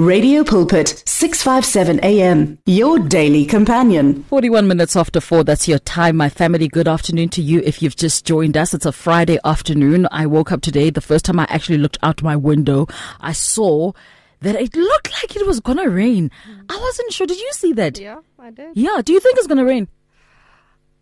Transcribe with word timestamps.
Radio 0.00 0.42
Pulpit, 0.42 1.02
657 1.04 2.00
AM, 2.02 2.58
your 2.64 2.98
daily 2.98 3.44
companion. 3.44 4.24
41 4.30 4.66
minutes 4.66 4.96
after 4.96 5.20
4, 5.20 5.44
that's 5.44 5.68
your 5.68 5.78
time, 5.78 6.16
my 6.16 6.30
family. 6.30 6.68
Good 6.68 6.88
afternoon 6.88 7.28
to 7.28 7.42
you 7.42 7.60
if 7.66 7.82
you've 7.82 7.96
just 7.96 8.24
joined 8.24 8.56
us. 8.56 8.72
It's 8.72 8.86
a 8.86 8.92
Friday 8.92 9.38
afternoon. 9.44 10.08
I 10.10 10.24
woke 10.24 10.52
up 10.52 10.62
today. 10.62 10.88
The 10.88 11.02
first 11.02 11.26
time 11.26 11.38
I 11.38 11.46
actually 11.50 11.76
looked 11.76 11.98
out 12.02 12.22
my 12.22 12.34
window, 12.34 12.86
I 13.20 13.32
saw 13.32 13.92
that 14.40 14.54
it 14.54 14.74
looked 14.74 15.12
like 15.12 15.36
it 15.36 15.46
was 15.46 15.60
going 15.60 15.76
to 15.76 15.90
rain. 15.90 16.30
I 16.70 16.80
wasn't 16.80 17.12
sure. 17.12 17.26
Did 17.26 17.38
you 17.38 17.50
see 17.52 17.74
that? 17.74 17.98
Yeah, 17.98 18.20
I 18.38 18.52
did. 18.52 18.78
Yeah. 18.78 19.02
Do 19.04 19.12
you 19.12 19.20
think 19.20 19.36
it's 19.36 19.48
going 19.48 19.58
to 19.58 19.66
rain? 19.66 19.86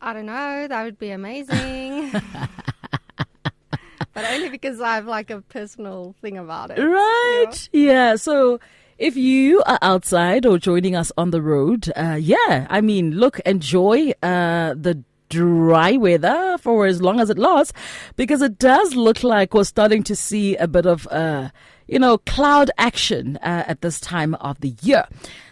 I 0.00 0.12
don't 0.12 0.26
know. 0.26 0.66
That 0.66 0.82
would 0.82 0.98
be 0.98 1.10
amazing. 1.10 2.10
but 4.12 4.16
only 4.16 4.48
because 4.48 4.80
I 4.80 4.96
have 4.96 5.06
like 5.06 5.30
a 5.30 5.40
personal 5.42 6.16
thing 6.20 6.36
about 6.36 6.72
it. 6.72 6.82
Right. 6.82 7.68
Yeah. 7.70 7.92
yeah. 7.92 8.16
So 8.16 8.58
if 8.98 9.16
you 9.16 9.62
are 9.64 9.78
outside 9.80 10.44
or 10.44 10.58
joining 10.58 10.96
us 10.96 11.12
on 11.16 11.30
the 11.30 11.40
road, 11.40 11.90
uh, 11.96 12.18
yeah, 12.20 12.66
I 12.68 12.80
mean, 12.80 13.12
look, 13.12 13.38
enjoy 13.40 14.10
uh, 14.22 14.74
the 14.74 15.02
dry 15.28 15.96
weather 15.96 16.56
for 16.58 16.86
as 16.86 17.00
long 17.00 17.20
as 17.20 17.30
it 17.30 17.38
lasts 17.38 17.72
because 18.16 18.42
it 18.42 18.58
does 18.58 18.94
look 18.94 19.22
like 19.22 19.54
we're 19.54 19.64
starting 19.64 20.02
to 20.02 20.16
see 20.16 20.56
a 20.56 20.66
bit 20.66 20.86
of, 20.86 21.06
uh, 21.08 21.50
you 21.86 21.98
know, 21.98 22.18
cloud 22.18 22.70
action 22.76 23.36
uh, 23.38 23.64
at 23.66 23.82
this 23.82 24.00
time 24.00 24.34
of 24.36 24.60
the 24.60 24.74
year. 24.82 25.04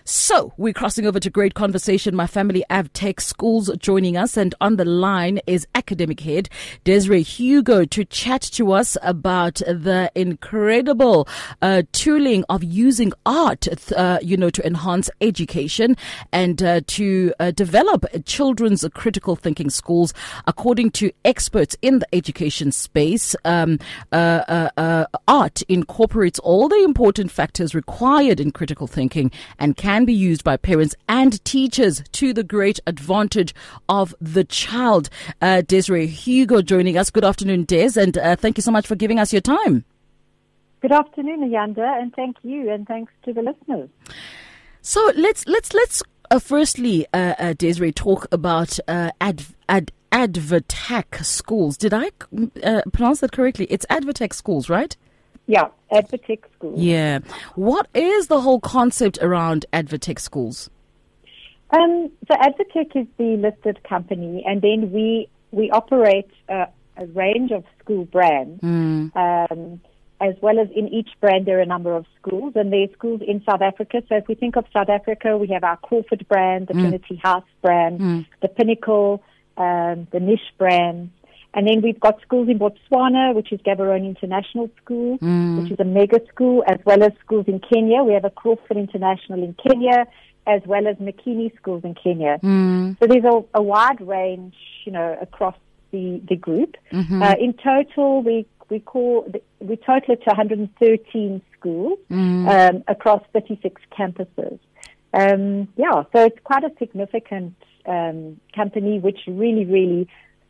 So 0.09 0.53
we're 0.57 0.73
crossing 0.73 1.05
over 1.05 1.19
to 1.19 1.29
great 1.29 1.55
conversation. 1.55 2.15
My 2.15 2.29
family 2.29 2.65
AdvTech 2.71 3.21
schools 3.21 3.73
joining 3.77 4.17
us, 4.17 4.37
and 4.37 4.55
on 4.61 4.77
the 4.77 4.85
line 4.85 5.41
is 5.49 5.67
academic 5.75 6.21
head 6.21 6.49
Desiree 6.85 7.23
Hugo 7.23 7.85
to 7.87 8.05
chat 8.05 8.41
to 8.43 8.71
us 8.71 8.97
about 9.03 9.57
the 9.67 10.13
incredible 10.15 11.27
uh, 11.61 11.83
tooling 11.91 12.45
of 12.49 12.63
using 12.63 13.13
art, 13.25 13.67
uh, 13.97 14.21
you 14.23 14.37
know, 14.37 14.49
to 14.49 14.65
enhance 14.65 15.11
education 15.21 15.97
and 16.31 16.63
uh, 16.63 16.83
to 16.87 17.35
uh, 17.41 17.51
develop 17.51 18.05
children's 18.27 18.87
critical 18.95 19.35
thinking 19.35 19.71
schools. 19.71 20.15
According 20.47 20.93
to 20.93 21.11
experts 21.25 21.75
in 21.83 21.99
the 21.99 22.15
education 22.15 22.71
space, 22.71 23.35
um, 23.45 23.81
uh, 24.13 24.71
uh, 24.77 25.07
art 25.27 25.63
incorporates 25.63 26.39
all 26.39 26.69
the 26.69 26.85
important 26.85 27.33
factors 27.33 27.75
required 27.75 28.39
in 28.39 28.53
critical 28.53 28.87
thinking 28.87 29.33
and 29.59 29.77
can 29.77 29.96
can 29.97 30.05
be 30.05 30.13
used 30.13 30.45
by 30.45 30.59
parents 30.59 30.95
and 31.09 31.43
teachers 31.47 32.05
to 32.13 32.35
the 32.35 32.45
great 32.45 32.79
advantage 32.87 33.55
of 33.89 34.15
the 34.21 34.45
child. 34.45 35.09
Uh, 35.41 35.63
Desiree 35.63 36.07
Hugo 36.07 36.61
joining 36.61 36.99
us. 36.99 37.09
Good 37.09 37.25
afternoon, 37.25 37.65
Des, 37.65 37.99
and 37.99 38.19
uh, 38.19 38.37
thank 38.37 38.59
you 38.59 38.63
so 38.63 38.71
much 38.71 38.87
for 38.87 38.95
giving 38.95 39.19
us 39.19 39.33
your 39.33 39.41
time. 39.41 39.87
Good 40.83 40.93
afternoon, 40.93 41.49
Ayanda, 41.49 41.99
and 41.99 42.15
thank 42.15 42.37
you, 42.43 42.71
and 42.71 42.87
thanks 42.87 43.11
to 43.25 43.33
the 43.33 43.41
listeners. 43.41 43.89
So 44.83 45.13
let's 45.17 45.47
let's 45.47 45.73
let's 45.73 46.03
uh, 46.31 46.41
firstly, 46.41 47.07
uh, 47.15 47.35
uh, 47.39 47.55
Desiree, 47.55 47.93
talk 47.93 48.27
about 48.31 48.79
uh, 48.87 49.13
ad, 49.19 49.47
ad, 49.67 49.93
AdvTech 50.13 51.25
schools. 51.25 51.79
Did 51.79 51.95
I 51.95 52.11
uh, 52.63 52.83
pronounce 52.93 53.21
that 53.21 53.33
correctly? 53.33 53.67
It's 53.71 53.87
AdvTech 53.87 54.35
schools, 54.35 54.69
right? 54.69 54.95
Yeah, 55.47 55.69
AdvTech 55.93 56.41
schools. 56.57 56.81
Yeah. 56.81 57.21
What 57.55 57.89
is 57.95 58.27
the 58.27 58.41
whole 58.41 58.61
concept 58.61 59.19
around 59.23 59.67
AdvTech 59.73 60.19
schools? 60.19 60.69
Um, 61.71 62.11
so 62.29 62.35
AdvTech 62.35 62.97
is 62.97 63.07
the 63.17 63.37
listed 63.37 63.83
company, 63.85 64.45
and 64.47 64.63
then 64.63 64.93
we 64.93 65.29
we 65.53 65.71
operate 65.71 66.31
a 66.49 66.69
range 67.15 67.51
of 67.53 67.65
school 67.79 68.05
brands. 68.05 68.61
Mm. 68.63 69.17
Um, 69.17 69.81
as 70.19 70.35
well 70.41 70.59
as 70.59 70.69
in 70.75 70.89
each 70.89 71.11
brand, 71.21 71.45
there 71.45 71.59
are 71.59 71.63
a 71.63 71.67
number 71.67 71.95
of 71.95 72.07
schools, 72.19 72.55
and 72.57 72.73
there 72.73 72.85
are 72.85 72.93
schools 72.95 73.21
in 73.27 73.43
South 73.45 73.61
Africa. 73.61 74.03
So 74.09 74.17
if 74.17 74.27
we 74.29 74.35
think 74.35 74.57
of 74.57 74.65
South 74.73 74.89
Africa, 74.89 75.37
we 75.37 75.49
have 75.49 75.63
our 75.63 75.77
Crawford 75.77 76.27
brand, 76.27 76.69
the 76.69 76.75
mm. 76.75 76.81
Trinity 76.81 77.21
House 77.23 77.45
brand, 77.61 78.01
mm. 78.01 78.27
the 78.41 78.49
Pinnacle, 78.49 79.23
um, 79.59 80.09
the 80.13 80.21
Niche 80.21 80.41
brand, 80.57 81.11
and 81.57 81.67
then 81.67 81.81
we've 81.81 81.99
got 81.99 82.21
schools 82.21 82.51
in 82.51 82.59
Botswana, 82.59 83.35
which 83.35 83.51
is 83.51 83.59
Gaborone 83.63 84.07
International 84.07 84.71
School, 84.77 85.19
mm. 85.19 85.63
which 85.63 85.73
is 85.73 85.81
a 85.81 85.85
mega 85.85 86.21
school, 86.29 86.63
as 86.69 86.79
well 86.85 87.03
as 87.03 87.13
schools 87.25 87.47
in 87.49 87.61
Kenya. 87.61 88.03
We 88.03 88.13
have 88.13 88.27
a 88.27 88.31
Crawford 88.31 88.77
International 88.77 89.43
in 89.43 89.55
Kenya, 89.55 90.07
as 90.47 90.61
well 90.67 90.87
as 90.87 90.97
Makini 90.97 91.57
schools 91.57 91.83
in 91.83 91.95
Kenya. 91.95 92.39
Mm. 92.43 92.99
So 93.01 93.07
there's 93.07 93.25
a, 93.25 93.43
a, 93.55 93.63
wide 93.63 94.07
range, 94.07 94.55
you 94.85 94.93
know, 94.93 95.17
across 95.19 95.57
the, 95.93 96.21
the 96.29 96.37
group. 96.37 96.77
Mm-hmm. 96.93 97.23
Uh, 97.23 97.35
in 97.41 97.55
total, 97.55 98.23
we 98.23 98.47
we 98.69 98.81
call 98.81 99.27
we 99.61 99.77
total 99.77 100.13
it 100.13 100.23
to 100.25 100.27
113 100.27 101.41
schools 101.59 101.99
mm. 102.11 102.49
um, 102.49 102.85
across 102.87 103.23
36 103.33 103.81
campuses. 103.99 104.59
Um, 105.15 105.69
yeah, 105.77 106.03
so 106.15 106.25
it's 106.27 106.39
quite 106.45 106.65
a 106.65 106.71
significant 106.79 107.55
um, 107.87 108.39
company, 108.55 108.99
which 108.99 109.21
really, 109.27 109.65
really 109.65 110.07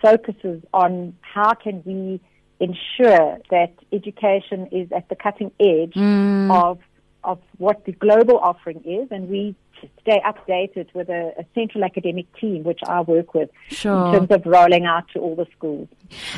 focuses 0.07 0.63
on 0.73 1.17
how 1.21 1.53
can 1.55 1.83
we 1.85 2.21
ensure 2.61 3.39
that 3.51 3.73
education 3.93 4.69
is 4.71 4.91
at 4.93 5.09
the 5.09 5.17
cutting 5.17 5.51
edge 5.61 5.95
mm. 5.95 6.51
of 6.55 6.79
of 7.27 7.39
what 7.59 7.85
the 7.85 7.93
global 7.93 8.39
offering 8.39 8.81
is, 8.85 9.09
and 9.11 9.29
we 9.29 9.55
stay 10.01 10.23
updated 10.25 10.87
with 10.95 11.09
a, 11.09 11.33
a, 11.39 11.45
central 11.55 11.85
academic 11.85 12.27
team, 12.37 12.63
which 12.63 12.81
I 12.87 13.03
work 13.03 13.35
with 13.35 13.51
sure. 13.69 14.07
in 14.07 14.13
terms 14.13 14.31
of 14.31 14.47
rolling 14.47 14.87
out 14.87 15.05
to 15.13 15.19
all 15.19 15.35
the 15.35 15.47
schools. 15.57 15.89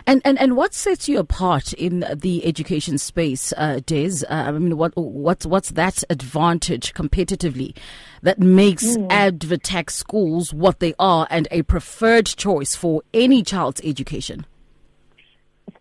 And 0.07 0.23
and, 0.25 0.39
and 0.41 0.57
what 0.57 0.75
sets 0.75 1.09
you 1.09 1.19
apart 1.19 1.73
in 1.75 2.05
the 2.15 2.45
education 2.45 2.99
space, 2.99 3.53
uh, 3.57 3.81
Des? 3.85 4.25
Uh, 4.29 4.35
I 4.35 4.53
mean, 4.53 4.77
what 4.77 4.97
what's 4.97 5.47
what's 5.47 5.71
that 5.73 6.03
advantage 6.11 6.95
competitively 6.95 7.77
that 8.23 8.41
makes 8.41 8.85
mm. 8.85 9.09
AdvTech 9.09 9.91
schools 9.91 10.53
what 10.53 10.81
they 10.81 10.95
are 10.99 11.27
and 11.31 11.47
a 11.51 11.63
preferred 11.63 12.27
choice 12.27 12.75
for 12.75 13.03
any 13.13 13.43
child's 13.43 13.81
education? 13.85 14.47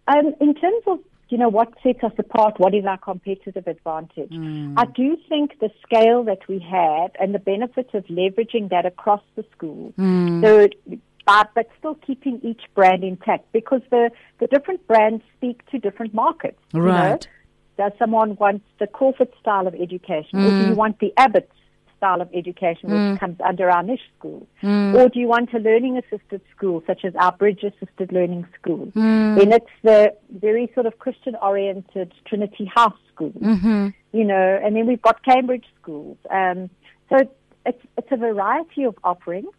Um, 0.08 0.34
in 0.40 0.54
terms 0.54 0.84
of 0.86 1.00
you 1.30 1.38
know, 1.38 1.50
what 1.50 1.74
sets 1.84 2.04
us 2.04 2.14
apart? 2.18 2.60
What 2.60 2.74
is 2.74 2.86
our 2.86 2.98
competitive 2.98 3.68
advantage? 3.68 4.30
Mm. 4.30 4.76
I 4.78 4.86
do 4.86 5.18
think 5.28 5.60
the 5.60 5.70
scale 5.84 6.24
that 6.24 6.48
we 6.48 6.60
have 6.60 7.12
and 7.20 7.36
the 7.36 7.40
benefits 7.40 7.90
of 7.94 8.06
leveraging 8.06 8.70
that 8.70 8.86
across 8.86 9.22
the 9.36 9.44
school, 9.56 9.94
mm. 9.98 10.42
so, 10.42 11.00
but, 11.26 11.52
but 11.54 11.70
still 11.78 11.96
keeping 11.96 12.40
each 12.44 12.62
brand 12.74 13.04
intact 13.04 13.52
because 13.52 13.82
the, 13.90 14.10
the 14.40 14.48
different 14.48 14.88
brands 14.88 15.24
speak 15.36 15.66
to 15.72 15.80
different 15.80 16.14
markets. 16.14 16.60
Right. 16.74 17.26
You 17.26 17.30
know? 17.30 17.90
Does 17.90 17.92
someone 18.00 18.36
want 18.38 18.64
the 18.80 18.88
Crawford 18.88 19.30
style 19.40 19.68
of 19.68 19.76
education, 19.76 20.40
mm. 20.40 20.46
or 20.46 20.50
do 20.50 20.68
you 20.70 20.74
mm. 20.74 20.76
want 20.76 21.00
the 21.00 21.14
Abbott 21.18 21.52
style 21.98 22.22
of 22.22 22.30
education, 22.34 22.90
which 22.90 22.98
mm. 22.98 23.20
comes 23.20 23.38
under 23.44 23.70
our 23.70 23.84
niche 23.84 24.00
school? 24.18 24.48
Mm. 24.64 24.96
Or 24.96 25.10
do 25.10 25.20
you 25.20 25.28
want 25.28 25.54
a 25.54 25.60
learning 25.60 25.98
assisted 25.98 26.42
school, 26.56 26.84
such 26.88 27.04
as 27.04 27.16
our 27.16 27.32
Bridge 27.32 27.64
Assisted 27.64 28.12
Learning 28.12 28.48
School? 28.60 28.88
Mm. 28.96 29.38
Then 29.38 29.52
it's 29.52 29.66
the 29.84 30.14
very 30.30 30.72
sort 30.74 30.86
of 30.86 31.00
Christian 31.00 31.36
oriented 31.36 32.14
Trinity 32.26 32.66
House 32.66 32.98
School, 33.14 33.32
mm-hmm. 33.32 33.90
you 34.14 34.24
know, 34.24 34.60
and 34.64 34.76
then 34.76 34.88
we've 34.88 35.02
got 35.02 35.24
Cambridge 35.24 35.66
schools. 35.82 36.18
Um, 36.30 36.70
so 37.10 37.18
it's, 37.66 37.84
it's 37.98 38.12
a 38.12 38.18
variety 38.18 38.84
of 38.84 38.96
offerings. 39.04 39.54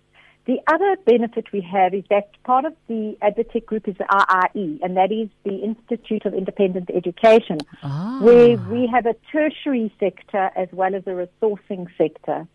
The 0.49 0.61
other 0.67 0.97
benefit 1.05 1.53
we 1.53 1.61
have 1.61 1.93
is 1.93 2.05
that 2.09 2.31
part 2.43 2.65
of 2.65 2.73
the 2.89 3.19
AdvTech 3.23 3.67
group 3.67 3.87
is 3.87 3.97
the 3.99 4.05
IIE, 4.05 4.79
and 4.83 4.97
that 4.97 5.13
is 5.13 5.29
the 5.45 5.57
Institute 5.57 6.25
of 6.25 6.33
Independent 6.33 6.89
Education, 6.89 7.59
ah. 7.83 8.19
where 8.23 8.57
we 8.57 8.87
have 8.87 9.05
a 9.05 9.15
tertiary 9.31 9.93
sector 10.01 10.51
as 10.57 10.69
well 10.73 10.95
as 10.95 11.03
a 11.07 11.11
resourcing 11.11 11.87
sector. 11.99 12.49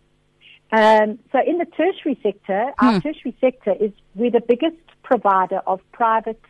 Um, 0.72 1.20
so 1.32 1.40
in 1.46 1.60
the 1.60 1.68
tertiary 1.78 2.20
sector, 2.24 2.72
our 2.80 2.94
hmm. 2.94 3.00
tertiary 3.02 3.38
sector 3.40 3.76
is 3.80 3.92
we're 4.16 4.32
the 4.32 4.42
biggest 4.42 4.82
provider 5.04 5.62
of 5.68 5.80
private 5.92 6.42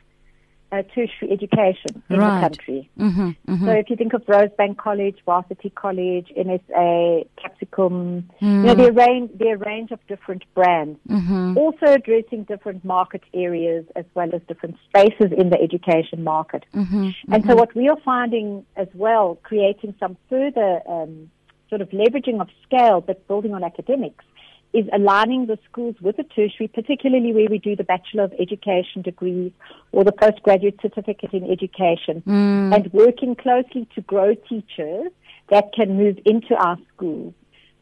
uh, 0.74 0.82
tertiary 0.96 1.32
education 1.32 2.02
in 2.10 2.18
right. 2.18 2.42
the 2.42 2.50
country. 2.50 2.90
Mm-hmm, 2.98 3.30
mm-hmm. 3.48 3.66
So 3.66 3.72
if 3.72 3.90
you 3.90 3.96
think 3.96 4.14
of 4.14 4.26
Rosebank 4.26 4.78
College, 4.78 5.18
Varsity 5.26 5.70
College, 5.70 6.32
MSA, 6.36 7.28
Capsicum, 7.42 8.30
mm. 8.42 8.42
you 8.42 8.64
know, 8.64 8.74
there 8.74 8.90
are, 8.90 8.92
range, 8.92 9.32
there 9.36 9.56
a 9.56 9.58
range 9.58 9.92
of 9.92 10.00
different 10.08 10.44
brands, 10.56 11.00
mm-hmm. 11.08 11.58
also 11.58 11.86
addressing 11.86 12.46
different 12.46 12.84
market 12.84 13.22
areas 13.34 13.86
as 13.96 14.06
well 14.16 14.34
as 14.34 14.42
different 14.48 14.78
spaces 14.90 15.32
in 15.38 15.50
the 15.50 15.62
education 15.62 16.24
market. 16.24 16.66
Mm-hmm, 16.74 17.10
and 17.32 17.44
so 17.44 17.50
mm-hmm. 17.50 17.60
what 17.60 17.76
we 17.76 17.88
are 17.90 18.00
finding 18.04 18.66
as 18.76 18.88
well, 18.96 19.38
creating 19.44 19.94
some 20.00 20.18
further 20.30 20.82
um, 20.88 21.30
sort 21.70 21.82
of 21.82 21.90
leveraging 21.90 22.42
of 22.42 22.50
scale, 22.64 23.02
but 23.02 23.28
building 23.28 23.54
on 23.54 23.64
academics, 23.64 24.26
is 24.74 24.86
aligning 24.92 25.46
the 25.46 25.58
schools 25.70 25.96
with 26.02 26.18
the 26.18 26.24
tertiary, 26.24 26.68
particularly 26.68 27.32
where 27.32 27.48
we 27.50 27.60
do 27.60 27.76
the 27.76 27.84
Bachelor 27.84 28.24
of 28.24 28.34
Education 28.40 29.02
degrees 29.04 29.52
or 29.92 30.04
the 30.04 30.12
postgraduate 30.12 30.80
certificate 30.82 31.32
in 31.34 31.50
education, 31.50 32.24
mm. 32.26 32.76
and 32.76 32.92
working 32.92 33.36
closely 33.36 33.88
to 33.96 34.02
grow 34.02 34.34
teachers 34.34 35.12
that 35.50 35.72
can 35.74 35.96
move 35.98 36.18
into 36.26 36.56
our 36.56 36.78
schools, 36.94 37.34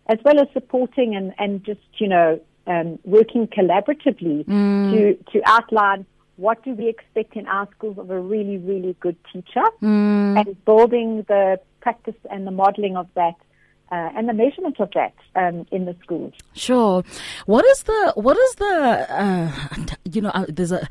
as 0.08 0.18
well 0.26 0.40
as 0.40 0.48
supporting 0.54 1.16
and, 1.16 1.34
and 1.40 1.64
just, 1.64 1.80
you 1.98 2.08
know, 2.08 2.40
um, 2.68 3.00
working 3.06 3.48
collaboratively 3.48 4.46
mm. 4.46 4.92
to, 4.92 5.32
to 5.32 5.42
outline 5.46 6.06
what 6.36 6.64
do 6.64 6.74
we 6.74 6.90
expect 6.90 7.36
in 7.36 7.48
our 7.48 7.68
schools 7.76 7.98
of 7.98 8.10
a 8.10 8.20
really, 8.20 8.58
really 8.58 8.96
good 9.00 9.16
teacher 9.32 9.64
mm. 9.82 10.40
and 10.40 10.66
building 10.66 11.24
the 11.28 11.60
practice 11.82 12.16
and 12.30 12.46
the 12.46 12.52
modeling 12.52 12.98
of 12.98 13.08
that 13.16 13.36
uh, 13.92 14.10
and 14.16 14.30
the 14.30 14.34
measurement 14.34 14.80
of 14.80 14.90
that 14.94 15.14
um, 15.36 15.66
in 15.72 15.86
the 15.86 15.96
schools. 16.02 16.34
Sure. 16.54 17.04
What 17.46 17.66
is 17.66 17.84
the 17.84 18.14
what 18.16 18.38
is 18.38 18.56
the 18.56 19.06
uh, 19.10 19.86
you 20.12 20.22
know 20.22 20.30
uh, 20.30 20.46
there's 20.48 20.72
a 20.72 20.88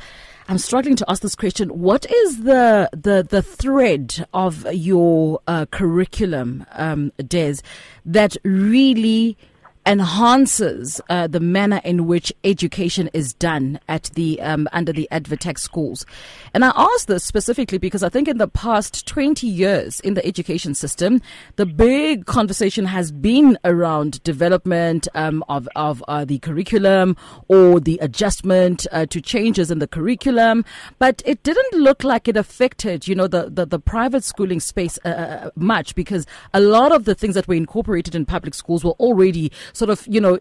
I'm 0.49 0.59
struggling 0.59 0.97
to 0.97 1.05
ask 1.09 1.23
this 1.23 1.37
question. 1.37 1.69
What 1.69 2.11
is 2.11 2.43
the 2.43 2.91
the 2.93 3.27
the 3.29 3.41
thread 3.43 4.27
of 4.35 4.67
your 4.73 5.41
uh, 5.47 5.67
curriculum, 5.67 6.67
um, 6.73 7.13
Des, 7.19 7.57
that 8.05 8.37
really 8.43 9.37
enhances 9.87 11.01
uh, 11.09 11.27
the 11.27 11.41
manner 11.41 11.81
in 11.85 12.07
which 12.07 12.33
education 12.45 13.09
is 13.13 13.33
done 13.33 13.81
at 13.89 14.05
the 14.15 14.41
um, 14.41 14.69
under 14.73 14.93
the 14.93 15.09
AdvTech 15.11 15.59
schools. 15.59 16.05
And 16.53 16.65
I 16.65 16.73
ask 16.75 17.07
this 17.07 17.25
specifically 17.25 17.79
because 17.79 18.03
I 18.03 18.09
think 18.09 18.29
in 18.29 18.39
the 18.39 18.49
past 18.49 19.07
20 19.07 19.47
years 19.47 20.01
in 20.01 20.15
the 20.15 20.25
education 20.25 20.75
system, 20.75 21.23
the 21.57 21.67
big 21.67 22.27
conversation 22.27 22.85
has 22.85 23.11
been 23.11 23.59
around 23.65 24.23
development 24.23 25.09
um, 25.15 25.43
of 25.49 25.69
of 25.77 26.05
uh, 26.09 26.25
the 26.25 26.39
curriculum 26.41 27.17
or 27.49 27.81
the 27.81 27.99
adjustment 28.03 28.87
uh, 28.93 29.07
to 29.07 29.21
changes 29.21 29.71
in 29.71 29.79
the 29.79 29.89
curriculum, 29.89 30.65
but 30.99 31.23
it 31.25 31.43
didn't 31.43 31.81
look 31.81 32.05
like 32.05 32.29
it 32.29 32.37
affected 32.37 33.09
you 33.09 33.15
know 33.15 33.27
the 33.27 33.49
the, 33.51 33.65
the 33.65 33.79
private 33.79 34.25
schooling 34.25 34.61
space 34.61 34.99
uh, 35.05 35.09
uh 35.09 35.51
much 35.57 35.95
because 35.95 36.27
a 36.55 36.61
lot 36.61 36.93
of 36.93 37.05
the 37.05 37.15
things 37.15 37.35
that 37.35 37.49
were 37.49 37.55
incorporated 37.55 38.15
in 38.15 38.27
public 38.27 38.55
schools 38.55 38.85
were 38.85 38.93
already 38.93 39.51
sort 39.73 39.91
of, 39.91 40.07
you 40.07 40.21
know, 40.21 40.39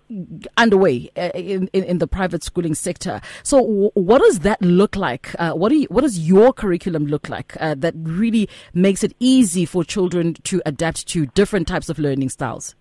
underway 0.57 1.09
uh, 1.17 1.31
in, 1.35 1.69
in, 1.73 1.83
in 1.83 1.97
the 1.97 2.07
private 2.07 2.43
schooling 2.43 2.75
sector. 2.75 3.21
So, 3.43 3.59
w- 3.59 3.91
what 3.93 4.21
does 4.21 4.39
that 4.39 4.61
look 4.61 4.95
like? 4.95 5.35
Uh, 5.39 5.53
what, 5.53 5.69
do 5.69 5.75
you, 5.75 5.87
what 5.89 6.01
does 6.01 6.19
your 6.19 6.53
curriculum 6.53 7.05
look 7.05 7.29
like 7.29 7.55
uh, 7.59 7.75
that 7.75 7.93
really 7.97 8.49
makes 8.73 9.03
it 9.03 9.13
easy 9.19 9.65
for 9.65 9.83
children 9.83 10.35
to 10.43 10.61
adapt 10.65 11.07
to 11.09 11.25
different 11.27 11.67
types 11.67 11.89
of 11.89 11.99
learning 11.99 12.29
styles? 12.29 12.75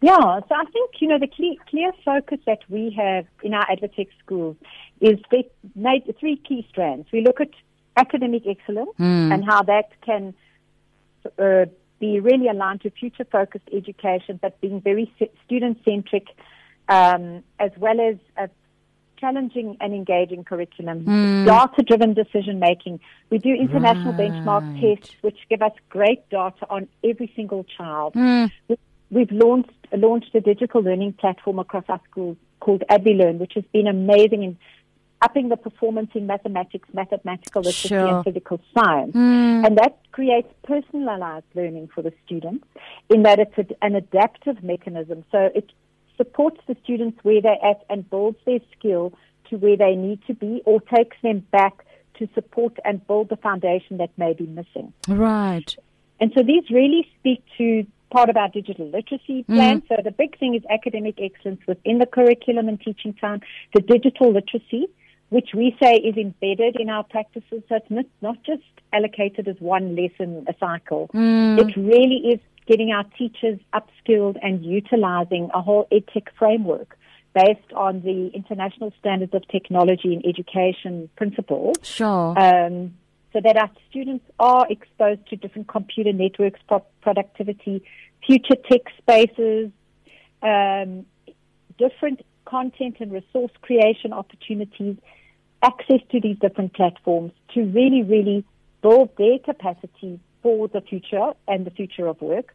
Yeah, 0.00 0.40
so 0.48 0.54
I 0.54 0.64
think, 0.72 0.90
you 1.00 1.06
know, 1.06 1.18
the 1.18 1.28
clear, 1.28 1.54
clear 1.70 1.92
focus 2.04 2.40
that 2.44 2.58
we 2.68 2.92
have 2.96 3.24
in 3.44 3.54
our 3.54 3.64
AdvTech 3.66 4.08
schools 4.18 4.56
is 5.00 5.18
made 5.76 6.02
three 6.18 6.36
key 6.36 6.66
strands. 6.68 7.06
We 7.12 7.20
look 7.20 7.40
at 7.40 7.50
academic 7.96 8.42
excellence 8.46 8.90
mm. 8.98 9.32
and 9.32 9.44
how 9.44 9.62
that 9.62 9.90
can 10.04 10.34
uh, 11.38 11.66
be 12.02 12.18
really 12.18 12.48
aligned 12.48 12.80
to 12.80 12.90
future 12.90 13.24
focused 13.24 13.68
education, 13.72 14.40
but 14.42 14.60
being 14.60 14.80
very 14.80 15.06
student 15.44 15.78
centric, 15.84 16.26
um, 16.88 17.44
as 17.60 17.70
well 17.78 17.98
as 18.00 18.16
a 18.36 18.50
challenging 19.18 19.76
and 19.80 19.94
engaging 19.94 20.42
curriculum, 20.42 21.04
mm. 21.04 21.46
data 21.46 21.80
driven 21.84 22.12
decision 22.12 22.58
making. 22.58 22.98
We 23.30 23.38
do 23.38 23.54
international 23.54 24.14
right. 24.14 24.32
benchmark 24.32 24.64
tests, 24.80 25.14
which 25.20 25.38
give 25.48 25.62
us 25.62 25.70
great 25.90 26.28
data 26.28 26.66
on 26.68 26.88
every 27.04 27.32
single 27.36 27.64
child. 27.76 28.14
Mm. 28.14 28.50
We've 29.10 29.30
launched, 29.30 29.70
launched 29.92 30.34
a 30.34 30.40
digital 30.40 30.80
learning 30.82 31.12
platform 31.12 31.60
across 31.60 31.84
our 31.88 32.00
schools 32.10 32.36
called 32.58 32.82
AdviLearn, 32.90 33.38
which 33.38 33.52
has 33.54 33.64
been 33.72 33.86
amazing 33.86 34.42
in 34.42 34.58
upping 35.22 35.48
the 35.48 35.56
performance 35.56 36.10
in 36.14 36.26
mathematics, 36.26 36.88
mathematical 36.92 37.62
literacy, 37.62 37.88
sure. 37.88 38.06
and 38.06 38.24
physical 38.24 38.60
science. 38.74 39.14
Mm. 39.14 39.66
And 39.66 39.78
that 39.78 39.98
creates 40.10 40.52
personalized 40.64 41.46
learning 41.54 41.88
for 41.94 42.02
the 42.02 42.12
students 42.26 42.66
in 43.08 43.22
that 43.22 43.38
it's 43.38 43.56
a, 43.56 43.84
an 43.84 43.94
adaptive 43.94 44.62
mechanism. 44.62 45.24
So 45.30 45.50
it 45.54 45.70
supports 46.16 46.60
the 46.66 46.76
students 46.82 47.18
where 47.22 47.40
they're 47.40 47.64
at 47.64 47.84
and 47.88 48.08
builds 48.10 48.38
their 48.44 48.60
skill 48.76 49.12
to 49.50 49.56
where 49.56 49.76
they 49.76 49.94
need 49.94 50.20
to 50.26 50.34
be 50.34 50.62
or 50.64 50.80
takes 50.80 51.16
them 51.22 51.46
back 51.50 51.86
to 52.18 52.28
support 52.34 52.76
and 52.84 53.06
build 53.06 53.28
the 53.28 53.36
foundation 53.36 53.98
that 53.98 54.10
may 54.16 54.32
be 54.32 54.46
missing. 54.46 54.92
Right. 55.08 55.74
And 56.20 56.32
so 56.36 56.42
these 56.42 56.68
really 56.70 57.08
speak 57.18 57.42
to 57.58 57.86
part 58.10 58.28
of 58.28 58.36
our 58.36 58.48
digital 58.48 58.86
literacy 58.86 59.44
plan. 59.44 59.80
Mm. 59.80 59.88
So 59.88 60.02
the 60.04 60.10
big 60.10 60.38
thing 60.38 60.54
is 60.54 60.62
academic 60.70 61.18
excellence 61.20 61.60
within 61.66 61.98
the 61.98 62.06
curriculum 62.06 62.68
and 62.68 62.78
teaching 62.80 63.14
time, 63.14 63.40
the 63.74 63.80
digital 63.80 64.32
literacy, 64.32 64.86
which 65.32 65.50
we 65.54 65.74
say 65.82 65.94
is 65.94 66.14
embedded 66.18 66.76
in 66.78 66.90
our 66.90 67.04
practices. 67.04 67.62
So 67.66 67.76
it's 67.76 67.90
not, 67.90 68.04
not 68.20 68.36
just 68.44 68.62
allocated 68.92 69.48
as 69.48 69.56
one 69.60 69.96
lesson 69.96 70.44
a 70.46 70.54
cycle. 70.60 71.08
Mm. 71.14 71.58
It 71.58 71.74
really 71.74 72.34
is 72.34 72.40
getting 72.66 72.90
our 72.90 73.04
teachers 73.16 73.58
upskilled 73.72 74.36
and 74.42 74.62
utilizing 74.62 75.48
a 75.54 75.62
whole 75.62 75.88
EdTech 75.90 76.26
framework 76.38 76.98
based 77.34 77.72
on 77.74 78.02
the 78.02 78.30
international 78.34 78.92
standards 79.00 79.32
of 79.32 79.48
technology 79.48 80.12
and 80.12 80.22
education 80.26 81.08
principles. 81.16 81.76
Sure. 81.82 82.38
Um, 82.38 82.92
so 83.32 83.40
that 83.42 83.56
our 83.56 83.70
students 83.88 84.26
are 84.38 84.66
exposed 84.68 85.26
to 85.28 85.36
different 85.36 85.66
computer 85.66 86.12
networks, 86.12 86.60
pro- 86.68 86.84
productivity, 87.00 87.82
future 88.26 88.56
tech 88.70 88.82
spaces, 88.98 89.70
um, 90.42 91.06
different 91.78 92.20
content 92.44 92.96
and 93.00 93.10
resource 93.10 93.52
creation 93.62 94.12
opportunities, 94.12 94.98
access 95.62 96.00
to 96.10 96.20
these 96.20 96.38
different 96.38 96.74
platforms 96.74 97.32
to 97.54 97.62
really, 97.64 98.02
really 98.02 98.44
build 98.82 99.10
their 99.16 99.38
capacity 99.38 100.18
for 100.42 100.68
the 100.68 100.80
future 100.80 101.32
and 101.46 101.64
the 101.64 101.70
future 101.70 102.06
of 102.06 102.20
work, 102.20 102.54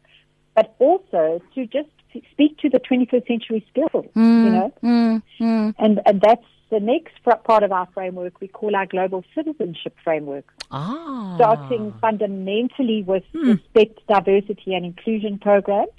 but 0.54 0.74
also 0.78 1.40
to 1.54 1.66
just 1.66 1.88
speak 2.32 2.58
to 2.58 2.68
the 2.68 2.80
21st 2.80 3.26
century 3.26 3.66
skills, 3.70 4.06
mm, 4.14 4.44
you 4.44 4.50
know. 4.50 4.74
Mm, 4.82 5.22
mm. 5.40 5.74
And, 5.78 6.00
and 6.04 6.20
that's 6.20 6.44
the 6.70 6.80
next 6.80 7.14
part 7.44 7.62
of 7.62 7.72
our 7.72 7.88
framework 7.94 8.40
we 8.40 8.48
call 8.48 8.76
our 8.76 8.86
global 8.86 9.24
citizenship 9.34 9.94
framework. 10.04 10.44
Ah. 10.70 11.34
Starting 11.36 11.94
fundamentally 12.00 13.02
with 13.02 13.24
hmm. 13.32 13.52
respect, 13.52 14.00
diversity, 14.06 14.74
and 14.74 14.84
inclusion 14.84 15.38
programs. 15.38 15.90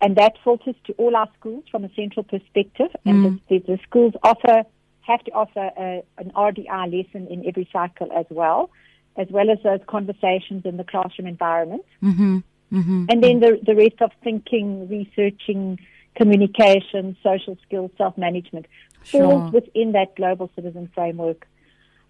And 0.00 0.16
that 0.16 0.34
filters 0.44 0.76
to 0.86 0.92
all 0.94 1.16
our 1.16 1.28
schools 1.38 1.64
from 1.70 1.84
a 1.84 1.90
central 1.94 2.22
perspective. 2.22 2.90
And 3.04 3.24
hmm. 3.24 3.36
the, 3.48 3.58
the, 3.58 3.78
schools 3.88 4.14
offer 4.22 4.62
have 5.06 5.22
to 5.24 5.30
offer 5.32 5.70
a, 5.76 6.02
an 6.18 6.32
RDI 6.34 6.92
lesson 6.92 7.26
in 7.28 7.46
every 7.46 7.68
cycle 7.72 8.10
as 8.12 8.26
well, 8.30 8.70
as 9.16 9.28
well 9.30 9.50
as 9.50 9.58
those 9.62 9.80
conversations 9.86 10.64
in 10.64 10.76
the 10.76 10.84
classroom 10.84 11.26
environment. 11.28 11.84
Mm-hmm. 12.02 12.38
Mm-hmm. 12.72 13.04
And 13.08 13.22
then 13.22 13.40
the, 13.40 13.60
the 13.64 13.74
rest 13.74 14.00
of 14.00 14.10
thinking, 14.24 14.88
researching, 14.88 15.78
communication, 16.16 17.16
social 17.22 17.56
skills, 17.64 17.90
self 17.96 18.18
management 18.18 18.66
sure. 19.04 19.22
falls 19.22 19.52
within 19.52 19.92
that 19.92 20.16
global 20.16 20.50
citizen 20.56 20.90
framework. 20.94 21.46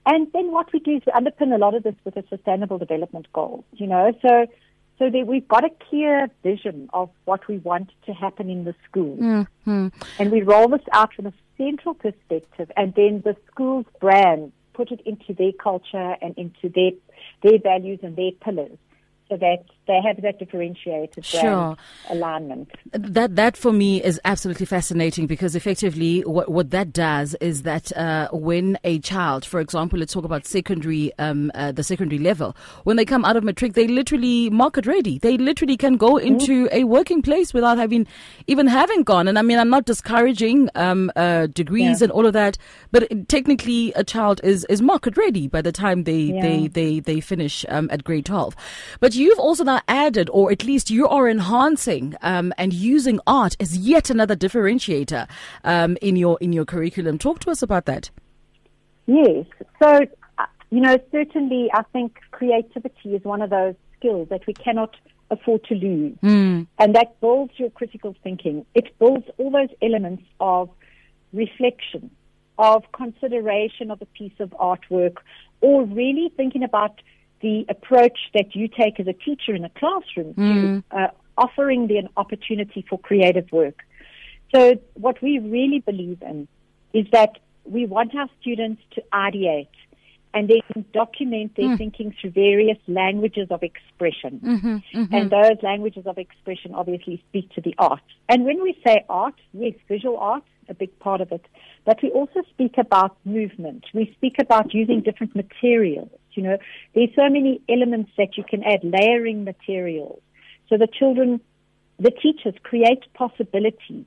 And 0.07 0.29
then 0.33 0.53
what 0.53 0.73
we 0.73 0.79
do 0.79 0.97
is 0.97 1.03
we 1.05 1.13
underpin 1.13 1.53
a 1.55 1.59
lot 1.59 1.75
of 1.75 1.83
this 1.83 1.97
with 2.05 2.15
the 2.15 2.25
sustainable 2.31 2.79
development 2.79 3.27
goals, 3.33 3.65
you 3.73 3.89
know, 3.89 4.13
so 4.23 4.47
so 4.99 5.11
that 5.11 5.27
we've 5.27 5.47
got 5.47 5.65
a 5.65 5.71
clear 5.89 6.29
vision 6.43 6.89
of 6.93 7.11
what 7.25 7.47
we 7.49 7.59
want 7.59 7.91
to 8.07 8.13
happen 8.13 8.49
in 8.49 8.65
the 8.65 8.75
school. 8.89 9.17
Mm-hmm. 9.17 9.89
And 10.19 10.33
we 10.33 10.43
roll 10.43 10.69
this 10.69 10.83
out 10.93 11.13
from 11.15 11.27
a 11.27 11.33
central 11.59 11.95
perspective 11.95 12.71
and 12.77 12.95
then 12.95 13.23
the 13.25 13.37
school's 13.51 13.87
brand 14.01 14.53
put 14.75 14.91
it 14.93 15.01
into 15.07 15.33
their 15.33 15.53
culture 15.53 16.17
and 16.21 16.37
into 16.37 16.69
their 16.69 16.91
their 17.43 17.59
values 17.59 17.99
and 18.03 18.15
their 18.17 18.33
pillars 18.33 18.79
so 19.29 19.37
that 19.37 19.65
they 19.89 20.01
have 20.05 20.21
that 20.23 20.39
differentiated 20.39 21.25
sure. 21.25 21.77
alignment. 22.11 22.71
That 22.93 23.37
that 23.37 23.57
for 23.57 23.73
me 23.73 24.03
is 24.03 24.21
absolutely 24.25 24.67
fascinating 24.67 25.27
because 25.27 25.57
effectively 25.57 26.21
what 26.23 26.51
what 26.51 26.71
that 26.71 26.93
does 26.93 27.35
is 27.41 27.63
that 27.63 27.97
uh, 27.97 28.29
when 28.33 28.79
a 28.85 28.99
child, 29.01 29.45
for 29.45 29.59
example, 29.61 29.99
let's 29.99 30.13
talk 30.13 30.25
about 30.25 30.47
secondary, 30.47 31.13
um, 31.19 31.51
uh, 31.55 31.73
the 31.73 31.83
secondary 31.83 32.19
level, 32.19 32.57
when 32.85 32.97
they 32.97 33.05
come 33.05 33.25
out 33.25 33.37
of 33.37 33.43
matric, 33.43 33.75
they 33.75 33.89
literally 33.89 34.49
market 34.51 34.87
ready. 34.87 35.19
They 35.19 35.37
literally 35.37 35.77
can 35.77 35.97
go 35.97 36.15
mm-hmm. 36.15 36.27
into 36.27 36.69
a 36.71 36.85
working 36.85 37.21
place 37.21 37.53
without 37.53 37.79
having 37.79 38.07
even 38.47 38.69
having 38.69 39.03
gone. 39.03 39.27
And 39.27 39.39
I 39.39 39.43
mean, 39.43 39.59
I'm 39.59 39.71
not 39.71 39.87
discouraging 39.87 40.69
um, 40.77 41.11
uh, 41.17 41.47
degrees 41.49 42.01
yeah. 42.01 42.05
and 42.05 42.13
all 42.13 42.27
of 42.27 42.33
that, 42.33 42.59
but 42.93 43.29
technically, 43.29 43.93
a 43.95 44.05
child 44.05 44.41
is 44.45 44.65
is 44.67 44.81
market 44.83 45.17
ready 45.17 45.49
by 45.49 45.63
the 45.63 45.73
time 45.73 46.05
they 46.05 46.17
yeah. 46.17 46.43
they 46.43 46.69
they 46.69 47.01
they 47.01 47.21
finish 47.21 47.65
um, 47.69 47.89
at 47.91 48.05
grade 48.05 48.27
twelve. 48.27 48.55
But 49.01 49.16
you've 49.17 49.39
also 49.39 49.65
now 49.65 49.81
added, 49.89 50.31
or 50.33 50.53
at 50.53 50.65
least 50.65 50.91
you 50.91 51.09
are 51.09 51.29
enhancing 51.29 52.15
um, 52.23 52.53
and 52.59 52.73
using 52.73 53.21
art 53.27 53.57
as 53.59 53.77
yet 53.77 54.11
another 54.11 54.37
differentiator 54.37 55.29
um, 55.65 55.97
in 56.01 56.17
your 56.17 56.39
in 56.41 56.53
your 56.53 56.65
curriculum. 56.65 57.19
Talk 57.19 57.41
to 57.41 57.51
us 57.51 57.63
about 57.63 57.87
that. 57.87 58.11
Yes. 59.07 59.47
So, 59.83 60.07
uh, 60.39 60.47
you 60.71 60.81
know, 60.81 60.99
certainly, 61.13 61.71
I 61.73 61.83
think 61.93 62.19
creativity 62.31 63.15
is 63.15 63.25
one 63.25 63.43
of 63.43 63.51
those 63.51 63.75
skills 63.99 64.29
that 64.29 64.47
we 64.47 64.53
cannot 64.55 64.95
afford 65.31 65.65
to 65.65 65.75
lose, 65.75 66.17
mm. 66.23 66.67
and 66.79 66.95
that 66.95 67.21
builds 67.21 67.53
your 67.57 67.71
critical 67.71 68.15
thinking. 68.23 68.65
It 68.75 68.97
builds 68.99 69.27
all 69.39 69.51
those 69.51 69.71
elements 69.83 70.23
of 70.39 70.71
reflection, 71.33 72.11
of 72.59 72.85
consideration 72.93 73.91
of 73.91 74.01
a 74.03 74.07
piece 74.07 74.39
of 74.39 74.51
artwork, 74.51 75.17
or 75.61 75.85
really 75.85 76.33
thinking 76.37 76.63
about 76.63 77.01
the 77.41 77.67
approach 77.69 78.19
that 78.35 78.55
you 78.55 78.69
take 78.69 78.99
as 78.99 79.07
a 79.07 79.13
teacher 79.13 79.55
in 79.55 79.65
a 79.65 79.71
classroom 79.71 80.35
mm. 80.35 80.83
to 80.91 80.97
uh, 80.97 81.09
offering 81.37 81.87
the, 81.87 81.99
an 81.99 82.09
opportunity 82.17 82.85
for 82.89 82.99
creative 82.99 83.51
work. 83.53 83.83
So 84.55 84.81
what 84.95 85.21
we 85.23 85.39
really 85.39 85.81
believe 85.81 86.23
in 86.23 86.49
is 86.93 87.07
that 87.13 87.39
we 87.65 87.85
want 87.85 88.15
our 88.15 88.29
students 88.41 88.81
to 88.95 89.03
ideate 89.13 89.69
and 90.33 90.49
then 90.49 90.85
document 90.93 91.57
their 91.57 91.71
Mm. 91.71 91.79
thinking 91.79 92.15
through 92.21 92.31
various 92.31 92.79
languages 92.87 93.49
of 93.51 93.63
expression. 93.63 94.41
Mm-hmm, 94.41 95.15
And 95.15 95.31
those 95.31 95.63
languages 95.63 96.07
of 96.07 96.19
expression 96.19 96.75
obviously 96.75 97.23
speak 97.29 97.51
to 97.55 97.61
the 97.61 97.75
art. 97.79 98.03
And 98.29 98.45
when 98.45 98.63
we 98.63 98.77
say 98.87 99.05
art, 99.09 99.35
yes, 99.55 99.75
visual 99.89 100.19
art, 100.19 100.45
a 100.69 100.75
big 100.75 100.97
part 100.99 101.21
of 101.21 101.33
it, 101.33 101.45
but 101.85 102.03
we 102.03 102.11
also 102.11 102.43
speak 102.51 102.77
about 102.77 103.17
movement. 103.25 103.87
We 103.95 104.13
speak 104.17 104.37
about 104.39 104.75
using 104.75 105.01
different 105.01 105.35
materials. 105.35 106.11
You 106.37 106.43
know, 106.43 106.59
there's 106.95 107.11
so 107.17 107.29
many 107.29 107.61
elements 107.69 108.11
that 108.19 108.37
you 108.37 108.45
can 108.45 108.63
add, 108.63 108.81
layering 108.83 109.45
materials. 109.45 110.21
So 110.69 110.77
the 110.77 110.87
children, 110.87 111.41
the 111.99 112.11
teachers 112.11 112.55
create 112.63 113.05
possibilities 113.15 114.05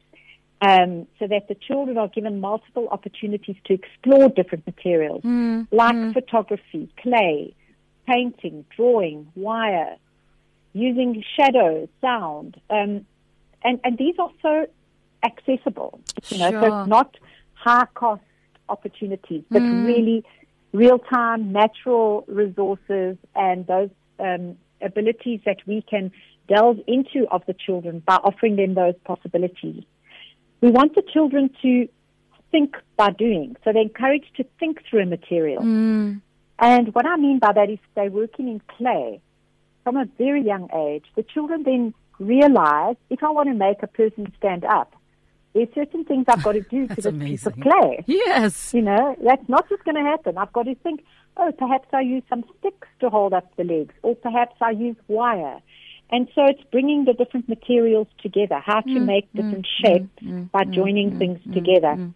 um, 0.61 1.07
so 1.19 1.27
that 1.27 1.47
the 1.47 1.55
children 1.55 1.97
are 1.97 2.07
given 2.07 2.39
multiple 2.39 2.87
opportunities 2.91 3.55
to 3.65 3.73
explore 3.73 4.29
different 4.29 4.65
materials 4.67 5.21
like 5.71 6.13
photography, 6.13 6.89
clay, 7.01 7.53
painting, 8.07 8.65
drawing, 8.75 9.27
wire, 9.35 9.95
using 10.73 11.23
shadow, 11.37 11.87
sound, 12.01 12.59
um, 12.69 13.05
and 13.63 13.79
and 13.83 13.97
these 13.97 14.15
are 14.19 14.31
so 14.41 14.67
accessible. 15.23 15.99
You 16.27 16.39
know, 16.39 16.51
so 16.51 16.81
it's 16.81 16.89
not 16.89 17.17
high 17.53 17.87
cost 17.93 18.21
opportunities, 18.67 19.43
but 19.49 19.61
really 19.85 20.23
real 20.71 20.99
time, 20.99 21.51
natural 21.51 22.23
resources, 22.27 23.17
and 23.35 23.65
those 23.67 23.89
um, 24.19 24.57
abilities 24.81 25.41
that 25.45 25.57
we 25.65 25.81
can 25.81 26.11
delve 26.47 26.79
into 26.87 27.27
of 27.31 27.43
the 27.47 27.53
children 27.53 28.01
by 28.05 28.15
offering 28.15 28.55
them 28.55 28.73
those 28.73 28.95
possibilities. 29.03 29.83
We 30.61 30.71
want 30.71 30.95
the 30.95 31.03
children 31.13 31.49
to 31.61 31.87
think 32.51 32.75
by 32.97 33.11
doing, 33.11 33.55
so 33.63 33.71
they're 33.71 33.83
encouraged 33.83 34.35
to 34.37 34.43
think 34.59 34.83
through 34.89 35.03
a 35.03 35.05
material. 35.05 35.61
And 36.59 36.93
what 36.93 37.05
I 37.05 37.15
mean 37.15 37.39
by 37.39 37.53
that 37.53 37.69
is 37.69 37.79
they're 37.95 38.09
working 38.09 38.47
in 38.49 38.61
clay 38.77 39.21
from 39.83 39.95
a 39.95 40.05
very 40.17 40.43
young 40.43 40.69
age. 40.75 41.05
The 41.15 41.23
children 41.23 41.63
then 41.63 41.93
realize 42.19 42.95
if 43.09 43.23
I 43.23 43.29
want 43.29 43.47
to 43.49 43.55
make 43.55 43.81
a 43.81 43.87
person 43.87 44.31
stand 44.37 44.65
up, 44.65 44.93
there's 45.53 45.67
certain 45.73 46.05
things 46.05 46.25
I've 46.27 46.43
got 46.43 46.53
to 46.53 46.61
do 46.61 46.87
to 46.87 47.01
this 47.01 47.13
piece 47.13 47.45
of 47.45 47.59
clay. 47.59 48.03
Yes. 48.05 48.73
You 48.73 48.81
know, 48.81 49.15
that's 49.23 49.47
not 49.47 49.67
just 49.69 49.83
going 49.83 49.95
to 49.95 50.01
happen. 50.01 50.37
I've 50.37 50.53
got 50.53 50.63
to 50.63 50.75
think, 50.75 51.03
oh, 51.37 51.51
perhaps 51.57 51.87
I 51.93 52.01
use 52.01 52.23
some 52.29 52.43
sticks 52.59 52.87
to 52.99 53.09
hold 53.09 53.33
up 53.33 53.55
the 53.55 53.63
legs, 53.63 53.93
or 54.03 54.15
perhaps 54.15 54.55
I 54.61 54.71
use 54.71 54.95
wire. 55.07 55.59
And 56.11 56.27
so 56.33 56.45
it's 56.45 56.61
bringing 56.71 57.05
the 57.05 57.13
different 57.13 57.47
materials 57.47 58.07
together, 58.21 58.59
how 58.65 58.81
to 58.81 58.89
mm, 58.89 59.05
make 59.05 59.31
mm, 59.31 59.35
different 59.35 59.67
shapes 59.83 60.09
mm, 60.23 60.49
by 60.51 60.63
joining 60.63 61.19
things 61.19 61.39
together. 61.53 62.11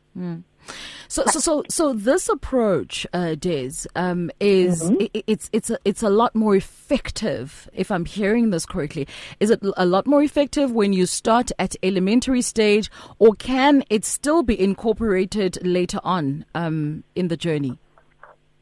So, 1.13 1.23
so, 1.27 1.39
so, 1.39 1.63
so 1.69 1.93
this 1.93 2.27
approach, 2.27 3.05
uh, 3.13 3.35
Des, 3.35 3.85
um, 3.95 4.31
is 4.39 4.81
Mm-hmm. 4.81 5.03
i 5.03 5.09
i- 5.13 5.23
it's 5.27 5.47
it's 5.53 5.69
a, 5.69 5.77
it's 5.85 6.01
a 6.01 6.09
lot 6.09 6.33
more 6.33 6.55
effective. 6.55 7.69
If 7.71 7.91
I'm 7.91 8.05
hearing 8.05 8.49
this 8.49 8.65
correctly, 8.65 9.07
is 9.39 9.51
it 9.51 9.59
a 9.77 9.85
lot 9.85 10.07
more 10.07 10.23
effective 10.23 10.71
when 10.71 10.91
you 10.91 11.05
start 11.05 11.51
at 11.59 11.75
elementary 11.83 12.41
stage, 12.41 12.89
or 13.19 13.35
can 13.35 13.83
it 13.91 14.05
still 14.05 14.41
be 14.41 14.59
incorporated 14.59 15.59
later 15.63 15.99
on 16.03 16.45
um, 16.55 17.03
in 17.13 17.27
the 17.27 17.37
journey? 17.37 17.77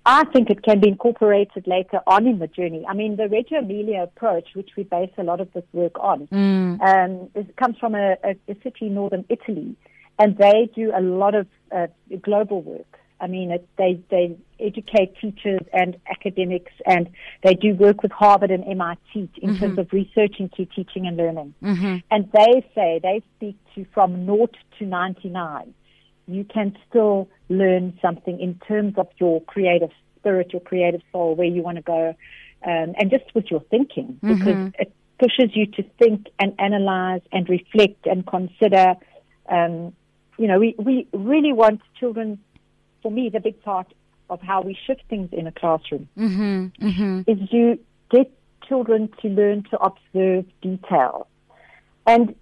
I 0.06 0.26
think 0.34 0.50
it 0.50 0.62
can 0.62 0.82
be 0.82 0.90
incorporated 0.90 1.66
later 1.68 2.02
on 2.06 2.28
in 2.28 2.40
the 2.40 2.48
journey. 2.48 2.84
I 2.86 2.94
mean, 2.94 3.16
the 3.16 3.30
Reggio 3.30 3.60
Emilia 3.60 4.04
approach, 4.04 4.48
which 4.56 4.72
we 4.76 4.84
base 4.84 5.12
a 5.18 5.24
lot 5.24 5.40
of 5.40 5.48
this 5.54 5.64
work 5.72 5.98
on, 6.02 6.28
um, 6.34 7.30
is, 7.34 7.46
comes 7.56 7.78
from 7.78 7.96
a, 7.96 8.18
a, 8.26 8.32
a 8.50 8.56
city 8.62 8.88
in 8.88 8.96
northern 8.96 9.24
Italy, 9.30 9.74
and 10.22 10.38
they 10.38 10.70
do 10.76 10.92
a 10.96 11.02
lot 11.02 11.36
of 11.36 11.48
uh, 11.72 11.88
global 12.22 12.62
work. 12.62 12.98
I 13.20 13.28
mean, 13.28 13.52
it, 13.52 13.68
they 13.78 14.00
they 14.10 14.36
educate 14.60 15.16
teachers 15.22 15.62
and 15.72 15.98
academics, 16.10 16.72
and 16.86 17.10
they 17.44 17.54
do 17.54 17.76
work 17.76 18.02
with 18.02 18.12
Harvard 18.12 18.50
and 18.52 18.64
MIT 18.66 19.30
in 19.42 19.58
terms 19.60 19.78
of 19.78 19.94
research 19.94 20.36
into 20.40 20.66
teaching 20.66 21.06
and 21.06 21.18
learning. 21.18 21.54
And 22.10 22.32
they 22.32 22.66
say 22.74 23.00
they 23.02 23.22
speak 23.38 23.58
to 23.76 23.86
from 23.94 24.26
naught 24.26 24.56
to 24.80 24.86
ninety 24.86 25.30
nine 25.30 25.74
you 26.28 26.44
can 26.46 26.78
still 26.90 27.30
learn 27.50 27.98
something 28.02 28.40
in 28.40 28.60
terms 28.68 28.94
of 28.98 29.08
your 29.18 29.42
creative 29.42 29.90
spirit, 30.18 30.54
your 30.54 30.62
creative 30.62 31.02
soul, 31.12 31.36
where 31.36 31.48
you 31.48 31.62
want 31.62 31.78
to 31.78 31.82
go, 31.82 32.16
um, 32.66 32.94
and 32.98 33.10
just 33.10 33.26
with 33.34 33.46
your 33.50 33.62
thinking, 33.62 34.20
because 34.22 34.72
it 34.80 34.94
pushes 35.20 35.56
you 35.56 35.66
to 35.68 35.84
think 36.00 36.28
and 36.40 36.54
analyze 36.60 37.22
and 37.32 37.50
reflect 37.50 38.06
and 38.06 38.26
consider. 38.26 38.96
Um, 39.50 39.94
you 40.42 40.48
know, 40.48 40.60
we, 40.60 40.74
we 40.80 41.08
really 41.14 41.54
want 41.54 41.82
children, 42.00 42.40
for 43.04 43.12
me, 43.12 43.30
the 43.30 43.40
big 43.40 43.62
part 43.62 43.94
of 44.32 44.42
how 44.42 44.62
we 44.62 44.76
shift 44.88 45.04
things 45.08 45.30
in 45.32 45.46
a 45.46 45.52
classroom 45.52 46.10
mm-hmm, 46.18 46.68
mm-hmm. 46.84 47.22
is 47.28 47.38
you 47.52 47.78
get 48.10 48.32
children 48.68 49.08
to 49.22 49.28
learn 49.28 49.64
to 49.70 49.78
observe 49.78 50.46
detail. 50.62 51.28
And 52.08 52.34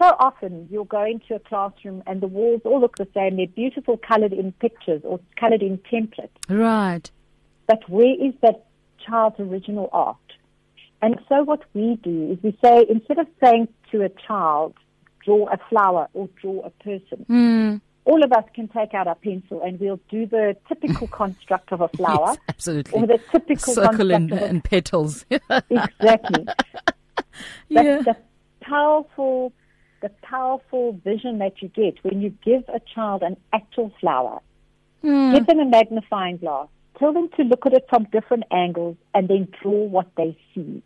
so 0.00 0.16
often 0.18 0.66
you'll 0.70 0.84
go 0.84 1.04
into 1.04 1.34
a 1.34 1.40
classroom 1.40 2.02
and 2.06 2.22
the 2.22 2.26
walls 2.26 2.62
all 2.64 2.80
look 2.80 2.96
the 2.96 3.08
same. 3.12 3.36
They're 3.36 3.46
beautiful 3.48 3.98
colored 3.98 4.32
in 4.32 4.52
pictures 4.52 5.02
or 5.04 5.20
colored 5.36 5.62
in 5.62 5.76
templates. 5.78 6.30
Right. 6.48 7.10
But 7.66 7.86
where 7.86 8.14
is 8.14 8.32
that 8.40 8.64
child's 9.06 9.38
original 9.40 9.90
art? 9.92 10.16
And 11.02 11.20
so 11.28 11.42
what 11.42 11.62
we 11.74 11.98
do 12.02 12.32
is 12.32 12.42
we 12.42 12.56
say, 12.64 12.86
instead 12.88 13.18
of 13.18 13.26
saying 13.44 13.68
to 13.90 14.02
a 14.02 14.08
child, 14.08 14.74
draw 15.24 15.46
a 15.52 15.58
flower 15.68 16.08
or 16.12 16.28
draw 16.40 16.60
a 16.64 16.70
person, 16.82 17.24
hmm. 17.26 17.76
all 18.04 18.22
of 18.22 18.32
us 18.32 18.44
can 18.54 18.68
take 18.68 18.94
out 18.94 19.06
our 19.06 19.14
pencil 19.14 19.62
and 19.62 19.78
we'll 19.80 20.00
do 20.10 20.26
the 20.26 20.56
typical 20.68 21.06
construct 21.20 21.72
of 21.72 21.80
a 21.80 21.88
flower 21.88 22.28
Yes, 22.28 22.38
absolutely. 22.48 23.00
or 23.00 23.06
the 23.06 23.20
typical 23.30 23.74
Circle 23.74 24.12
and, 24.12 24.32
a 24.32 24.44
and 24.44 24.64
petals. 24.64 25.24
exactly. 25.30 26.46
yeah. 27.68 27.96
But 27.98 28.04
the 28.04 28.16
powerful, 28.60 29.52
the 30.00 30.10
powerful 30.22 30.98
vision 31.04 31.38
that 31.38 31.62
you 31.62 31.68
get 31.68 32.02
when 32.02 32.20
you 32.20 32.30
give 32.44 32.64
a 32.68 32.80
child 32.94 33.22
an 33.22 33.36
actual 33.52 33.92
flower, 34.00 34.40
hmm. 35.02 35.32
give 35.32 35.46
them 35.46 35.58
a 35.58 35.66
magnifying 35.66 36.38
glass, 36.38 36.68
tell 36.98 37.12
them 37.12 37.28
to 37.36 37.42
look 37.42 37.66
at 37.66 37.72
it 37.72 37.86
from 37.88 38.04
different 38.12 38.44
angles, 38.50 38.96
and 39.14 39.28
then 39.28 39.48
draw 39.62 39.84
what 39.84 40.08
they 40.16 40.36
see. 40.54 40.82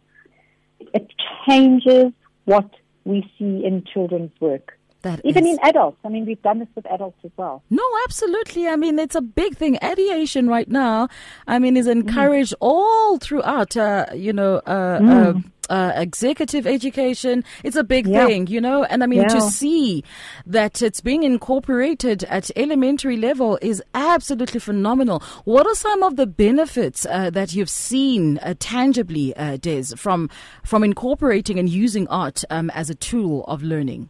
It 0.93 1.11
changes 1.47 2.13
what 2.45 2.71
we 3.07 3.23
see 3.39 3.65
in 3.65 3.85
children's 3.93 4.33
work. 4.41 4.79
That 5.03 5.21
Even 5.25 5.47
is- 5.47 5.53
in 5.59 5.65
adults. 5.65 5.99
I 6.05 6.09
mean, 6.09 6.27
we've 6.27 6.43
done 6.43 6.59
this 6.59 6.69
with 6.75 6.85
adults 6.91 7.19
as 7.25 7.31
well. 7.37 7.63
No, 7.71 7.85
absolutely. 8.07 8.67
I 8.67 8.75
mean, 8.77 8.99
it's 8.99 9.15
a 9.15 9.21
big 9.21 9.57
thing. 9.57 9.79
Ideation 9.83 10.49
right 10.49 10.69
now, 10.69 11.09
I 11.47 11.59
mean, 11.61 11.77
is 11.77 11.87
encouraged 11.87 12.55
all 12.61 13.19
throughout, 13.19 13.77
uh, 13.77 14.07
you 14.15 14.33
know, 14.33 14.61
uh, 14.67 14.99
uh, 15.15 15.35
uh, 15.69 15.93
executive 15.95 16.67
education. 16.67 17.45
It's 17.65 17.77
a 17.77 17.85
big 17.85 18.07
Yeah. 18.07 18.27
thing, 18.27 18.47
you 18.47 18.61
know, 18.61 18.85
and 18.85 19.03
I 19.03 19.07
mean, 19.07 19.29
to 19.29 19.41
see 19.41 20.05
that 20.47 20.83
it's 20.83 21.01
being 21.01 21.23
incorporated 21.23 22.25
at 22.25 22.51
elementary 22.57 23.17
level 23.17 23.59
is 23.63 23.83
absolutely 23.95 24.61
phenomenal. 24.61 25.23
What 25.45 25.67
are 25.67 25.75
some 25.75 26.03
of 26.03 26.17
the 26.17 26.27
benefits 26.27 27.07
uh, 27.07 27.31
that 27.31 27.55
you've 27.55 27.71
seen 27.71 28.39
uh, 28.39 28.55
tangibly, 28.59 29.37
uh, 29.37 29.57
Des, 29.57 29.97
from, 29.97 30.31
from 30.65 30.85
incorporating 30.85 31.59
and 31.59 31.69
using 31.69 32.07
art 32.09 32.45
um, 32.51 32.71
as 32.71 32.91
a 32.91 32.95
tool 32.95 33.45
of 33.45 33.63
learning? 33.63 34.09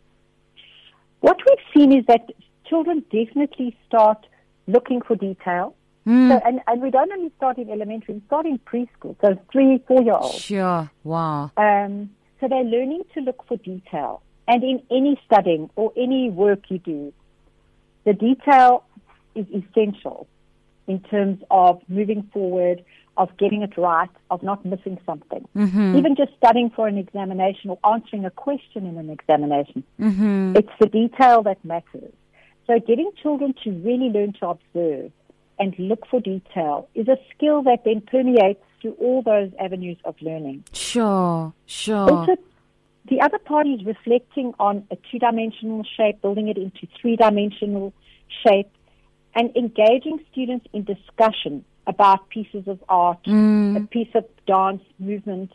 What 1.21 1.37
we've 1.47 1.67
seen 1.75 1.97
is 1.99 2.05
that 2.07 2.31
children 2.69 3.05
definitely 3.11 3.77
start 3.87 4.27
looking 4.67 5.01
for 5.01 5.17
detail. 5.17 5.75
Mm. 6.07 6.29
So, 6.31 6.41
and, 6.45 6.61
and 6.67 6.83
we 6.83 6.91
don't 6.91 7.11
only 7.11 7.33
start 7.37 7.59
in 7.59 7.69
elementary, 7.71 8.15
we 8.15 8.23
start 8.27 8.47
in 8.47 8.59
preschool, 8.61 9.17
so 9.21 9.39
three, 9.51 9.83
four 9.89 10.03
year 10.03 10.15
olds. 10.15 10.41
Sure. 10.41 10.91
Wow. 11.03 11.51
Um, 11.57 12.11
so 12.41 12.49
they're 12.49 12.63
learning 12.63 13.03
to 13.15 13.21
look 13.21 13.47
for 13.49 13.57
detail. 13.57 14.23
And 14.49 14.63
in 14.63 14.83
any 14.91 15.21
studying 15.27 15.71
or 15.75 15.93
any 15.97 16.31
work 16.31 16.61
you 16.69 16.79
do, 16.79 17.13
the 18.05 18.13
detail 18.13 18.85
is 19.35 19.47
essential 19.49 20.29
in 20.87 21.01
terms 21.01 21.43
of 21.51 21.83
moving 21.89 22.29
forward, 22.33 22.85
of 23.17 23.37
getting 23.39 23.63
it 23.63 23.77
right, 23.77 24.11
of 24.31 24.43
not 24.45 24.65
missing 24.65 24.99
something. 25.05 25.49
Mm-hmm. 25.57 25.97
Even 25.97 26.15
just 26.15 26.31
studying 26.37 26.71
for 26.71 26.87
an 26.87 26.99
examination 26.99 27.71
or 27.71 27.79
answering 27.85 28.25
a 28.25 28.31
question 28.31 28.87
in 28.87 28.97
an 28.97 29.11
examination. 29.11 29.83
Mm-hmm. 30.01 30.55
It's 30.57 30.71
the 30.79 30.87
detail 30.87 31.43
that 31.43 31.65
matters. 31.65 32.13
So 32.69 32.79
getting 32.79 33.11
children 33.21 33.55
to 33.65 33.71
really 33.73 34.11
learn 34.11 34.33
to 34.41 34.49
observe 34.49 35.11
and 35.59 35.75
look 35.79 36.07
for 36.11 36.21
detail 36.21 36.89
is 36.95 37.09
a 37.09 37.17
skill 37.35 37.63
that 37.63 37.85
then 37.85 38.01
permeates 38.01 38.63
through 38.81 38.93
all 38.93 39.23
those 39.23 39.51
avenues 39.59 39.99
of 40.05 40.15
learning. 40.21 40.65
Sure. 40.73 41.53
Sure. 41.67 42.11
Also, 42.11 42.37
the 43.09 43.21
other 43.21 43.39
part 43.39 43.67
is 43.67 43.85
reflecting 43.85 44.53
on 44.59 44.87
a 44.91 44.97
two-dimensional 45.11 45.85
shape, 45.97 46.21
building 46.21 46.49
it 46.49 46.59
into 46.59 46.87
three-dimensional 47.01 47.93
shape, 48.45 48.71
and 49.35 49.55
engaging 49.57 50.19
students 50.33 50.67
in 50.73 50.85
discussion 50.85 51.65
about 51.87 52.29
pieces 52.31 52.67
of 52.67 52.83
art, 52.89 53.23
mm. 53.25 53.77
a 53.77 53.87
piece 53.87 54.09
of 54.15 54.25
dance 54.47 54.83
movement, 54.99 55.53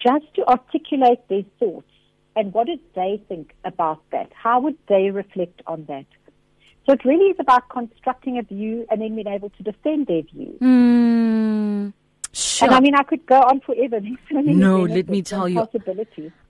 just 0.00 0.24
to 0.34 0.46
articulate 0.46 1.20
their 1.28 1.42
thoughts 1.58 1.90
and 2.38 2.54
what 2.54 2.68
did 2.68 2.78
they 2.94 3.20
think 3.28 3.52
about 3.64 4.00
that? 4.12 4.30
How 4.32 4.60
would 4.60 4.78
they 4.88 5.10
reflect 5.10 5.60
on 5.66 5.86
that? 5.88 6.06
So 6.88 6.94
it 6.94 7.04
really 7.04 7.26
is 7.26 7.36
about 7.38 7.68
constructing 7.68 8.38
a 8.38 8.42
view 8.42 8.86
and 8.90 9.02
then 9.02 9.14
being 9.14 9.26
able 9.26 9.50
to 9.50 9.62
defend 9.62 10.06
their 10.06 10.22
view. 10.22 10.56
Mm, 10.62 11.67
sure. 12.58 12.68
And 12.68 12.74
I 12.76 12.80
mean, 12.80 12.94
I 12.94 13.02
could 13.02 13.24
go 13.26 13.36
on 13.40 13.60
forever. 13.60 14.00
So 14.30 14.40
No, 14.40 14.82
let 14.82 15.08
me 15.08 15.22
tell 15.22 15.48
you. 15.48 15.66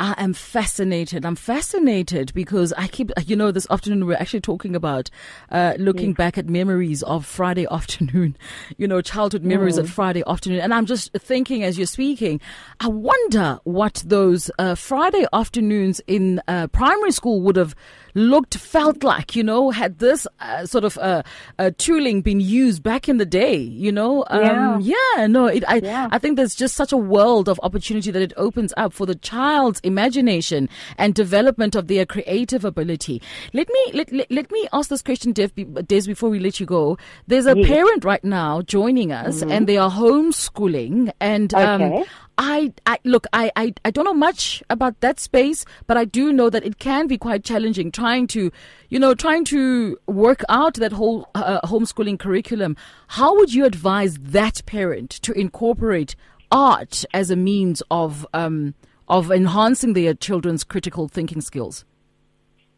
I 0.00 0.14
am 0.18 0.32
fascinated. 0.32 1.24
I'm 1.24 1.36
fascinated 1.36 2.32
because 2.34 2.72
I 2.76 2.88
keep, 2.88 3.10
you 3.26 3.36
know, 3.36 3.50
this 3.50 3.66
afternoon 3.70 4.06
we're 4.06 4.14
actually 4.16 4.40
talking 4.40 4.74
about 4.74 5.10
uh, 5.50 5.74
looking 5.78 6.12
back 6.14 6.38
at 6.38 6.46
memories 6.48 7.02
of 7.02 7.24
Friday 7.26 7.66
afternoon, 7.70 8.36
you 8.76 8.88
know, 8.88 9.00
childhood 9.00 9.44
memories 9.44 9.76
Mm. 9.76 9.80
of 9.80 9.90
Friday 9.90 10.22
afternoon. 10.26 10.60
And 10.60 10.72
I'm 10.72 10.86
just 10.86 11.12
thinking 11.12 11.62
as 11.62 11.76
you're 11.78 11.86
speaking, 11.86 12.40
I 12.80 12.88
wonder 12.88 13.58
what 13.64 14.02
those 14.06 14.50
uh, 14.58 14.74
Friday 14.74 15.26
afternoons 15.32 16.00
in 16.06 16.40
uh, 16.48 16.68
primary 16.68 17.12
school 17.12 17.40
would 17.42 17.56
have 17.56 17.74
looked, 18.14 18.56
felt 18.56 19.02
like, 19.04 19.36
you 19.36 19.44
know, 19.44 19.70
had 19.70 19.98
this 19.98 20.26
uh, 20.40 20.64
sort 20.66 20.84
of 20.84 20.96
uh, 20.98 21.22
uh, 21.58 21.70
tooling 21.78 22.22
been 22.22 22.40
used 22.40 22.82
back 22.82 23.08
in 23.08 23.18
the 23.18 23.26
day, 23.26 23.56
you 23.56 23.92
know? 23.92 24.24
Um, 24.28 24.80
yeah. 24.80 25.26
no, 25.26 25.46
it, 25.46 25.64
I, 25.68 25.76
Yeah. 25.76 25.97
I 26.10 26.18
think 26.18 26.36
there's 26.36 26.54
just 26.54 26.74
such 26.76 26.92
a 26.92 26.96
world 26.96 27.48
of 27.48 27.58
opportunity 27.62 28.10
that 28.10 28.22
it 28.22 28.32
opens 28.36 28.72
up 28.76 28.92
for 28.92 29.06
the 29.06 29.14
child's 29.14 29.80
imagination 29.80 30.68
and 30.96 31.14
development 31.14 31.74
of 31.74 31.88
their 31.88 32.06
creative 32.06 32.64
ability. 32.64 33.20
Let 33.52 33.68
me 33.68 33.82
let, 33.94 34.12
let, 34.12 34.30
let 34.30 34.50
me 34.50 34.68
ask 34.72 34.88
this 34.90 35.02
question, 35.02 35.32
Dev, 35.32 35.52
Des, 35.86 36.02
before 36.06 36.30
we 36.30 36.38
let 36.38 36.60
you 36.60 36.66
go. 36.66 36.96
There's 37.26 37.46
a 37.46 37.56
Yes. 37.58 37.66
parent 37.66 38.04
right 38.04 38.22
now 38.24 38.62
joining 38.62 39.10
us, 39.12 39.42
and 39.42 39.66
they 39.66 39.76
are 39.76 39.90
homeschooling, 39.90 41.10
and 41.20 41.52
um, 41.54 41.82
Okay. 41.82 42.04
I, 42.40 42.72
I 42.86 42.98
look, 43.04 43.26
I, 43.32 43.50
I, 43.56 43.74
I 43.84 43.90
don't 43.90 44.04
know 44.04 44.14
much 44.14 44.62
about 44.70 45.00
that 45.00 45.18
space, 45.18 45.64
but 45.88 45.96
I 45.96 46.04
do 46.04 46.32
know 46.32 46.48
that 46.48 46.64
it 46.64 46.78
can 46.78 47.08
be 47.08 47.18
quite 47.18 47.42
challenging 47.42 47.90
trying 47.90 48.28
to, 48.28 48.52
you 48.88 48.98
know, 49.00 49.12
trying 49.12 49.44
to 49.46 49.98
work 50.06 50.44
out 50.48 50.74
that 50.74 50.92
whole 50.92 51.28
uh, 51.34 51.60
homeschooling 51.62 52.18
curriculum. 52.18 52.76
How 53.08 53.34
would 53.34 53.52
you 53.52 53.64
advise 53.64 54.16
that 54.18 54.64
parent 54.66 55.10
to 55.10 55.32
incorporate 55.32 56.14
art 56.52 57.04
as 57.12 57.32
a 57.32 57.36
means 57.36 57.82
of, 57.90 58.24
um, 58.32 58.74
of 59.08 59.32
enhancing 59.32 59.94
their 59.94 60.14
children's 60.14 60.62
critical 60.62 61.08
thinking 61.08 61.40
skills? 61.40 61.84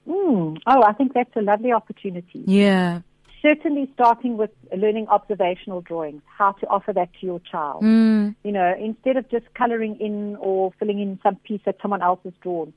Mm. 0.08 0.58
Oh, 0.66 0.82
I 0.82 0.94
think 0.94 1.12
that's 1.12 1.36
a 1.36 1.42
lovely 1.42 1.72
opportunity. 1.72 2.42
Yeah. 2.46 3.00
Certainly, 3.42 3.90
starting 3.94 4.36
with 4.36 4.50
learning 4.76 5.08
observational 5.08 5.80
drawings, 5.80 6.22
how 6.26 6.52
to 6.52 6.66
offer 6.68 6.92
that 6.92 7.08
to 7.20 7.26
your 7.26 7.40
child. 7.40 7.82
Mm. 7.82 8.34
You 8.44 8.52
know, 8.52 8.74
instead 8.78 9.16
of 9.16 9.30
just 9.30 9.46
coloring 9.54 9.96
in 9.98 10.36
or 10.36 10.72
filling 10.78 11.00
in 11.00 11.18
some 11.22 11.36
piece 11.36 11.62
that 11.64 11.76
someone 11.80 12.02
else 12.02 12.20
has 12.24 12.34
drawn, 12.42 12.72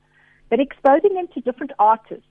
but 0.48 0.60
exposing 0.60 1.14
them 1.14 1.28
to 1.34 1.40
different 1.40 1.72
artists 1.78 2.24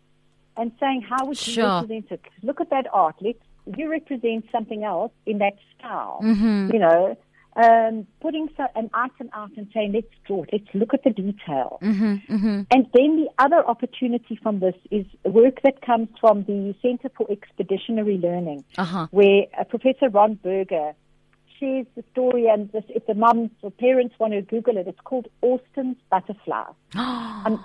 and 0.58 0.72
saying, 0.80 1.02
how 1.02 1.26
would 1.26 1.46
you 1.46 1.54
Sure. 1.54 1.82
represent 1.82 2.12
it? 2.12 2.22
Look 2.42 2.60
at 2.60 2.70
that 2.72 2.88
art. 2.92 3.16
Let's 3.22 3.40
you 3.78 3.90
represent 3.90 4.46
something 4.52 4.84
else 4.84 5.12
in 5.26 5.38
that 5.38 5.54
style. 5.78 6.20
Mm-hmm. 6.24 6.72
You 6.74 6.80
know, 6.80 7.18
um, 7.56 8.08
putting 8.22 8.50
so, 8.58 8.66
an 8.76 8.90
item 8.94 9.30
out 9.34 9.52
and 9.58 9.68
saying, 9.74 9.92
let's 9.94 10.08
draw 10.26 10.44
it. 10.44 10.50
Let's 10.54 10.74
look 10.74 10.94
at 10.94 11.04
the 11.04 11.12
detail. 11.12 11.80
Mm-hmm. 11.82 12.36
Mm-hmm. 12.36 12.62
And 12.72 12.88
then 12.94 13.16
the 13.18 13.28
other 13.38 13.66
opportunity 13.68 14.40
from 14.42 14.60
this 14.60 14.76
is 14.92 15.06
work 15.24 15.62
that 15.64 15.82
comes 15.86 16.10
from 16.20 16.44
the 16.46 16.74
Center 16.82 17.10
for 17.16 17.28
Expeditionary 17.32 18.18
Learning, 18.18 18.64
Uh-huh. 18.78 19.08
where 19.12 19.44
uh, 19.60 19.64
Professor 19.66 20.10
Ron 20.10 20.36
Berger 20.36 20.94
shares 21.60 21.86
the 21.96 22.04
story. 22.12 22.48
And 22.48 22.72
this, 22.72 22.84
if 22.90 23.06
the 23.06 23.14
mums 23.14 23.52
or 23.62 23.72
parents 23.72 24.16
want 24.20 24.34
to 24.34 24.42
Google 24.42 24.78
it, 24.78 24.88
it's 24.88 25.00
called 25.04 25.28
Austin's 25.42 25.98
Butterfly. 26.10 26.66
um, 26.96 27.64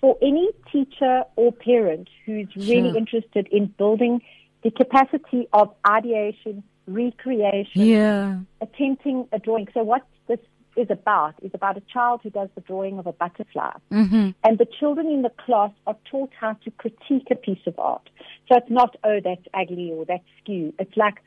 for 0.00 0.16
any 0.22 0.48
teacher 0.70 1.22
or 1.36 1.50
parent 1.50 2.08
who's 2.26 2.48
really 2.56 2.90
Sure. 2.90 2.96
interested 2.98 3.48
in 3.50 3.66
building 3.78 4.20
the 4.62 4.70
capacity 4.70 5.48
of 5.52 5.74
ideation, 5.88 6.62
recreation, 6.86 7.82
Yeah. 7.82 8.38
attempting 8.60 9.28
a 9.32 9.38
drawing. 9.38 9.68
So 9.74 9.82
what 9.82 10.02
this 10.28 10.40
is 10.76 10.88
about 10.90 11.34
is 11.42 11.50
about 11.54 11.76
a 11.76 11.82
child 11.82 12.20
who 12.22 12.30
does 12.30 12.48
the 12.54 12.60
drawing 12.60 12.98
of 12.98 13.06
a 13.06 13.12
butterfly. 13.12 13.72
Mm-hmm. 13.92 14.30
And 14.42 14.58
the 14.58 14.66
children 14.78 15.08
in 15.08 15.22
the 15.22 15.30
class 15.30 15.70
are 15.86 15.96
taught 16.10 16.30
how 16.38 16.54
to 16.64 16.70
critique 16.72 17.28
a 17.30 17.36
piece 17.36 17.66
of 17.66 17.78
art. 17.78 18.08
So 18.48 18.56
it's 18.56 18.70
not, 18.70 18.96
oh, 19.04 19.20
that's 19.22 19.46
ugly 19.54 19.92
or 19.92 20.04
that's 20.04 20.24
skew. 20.42 20.74
It's 20.78 20.96
like, 20.96 21.22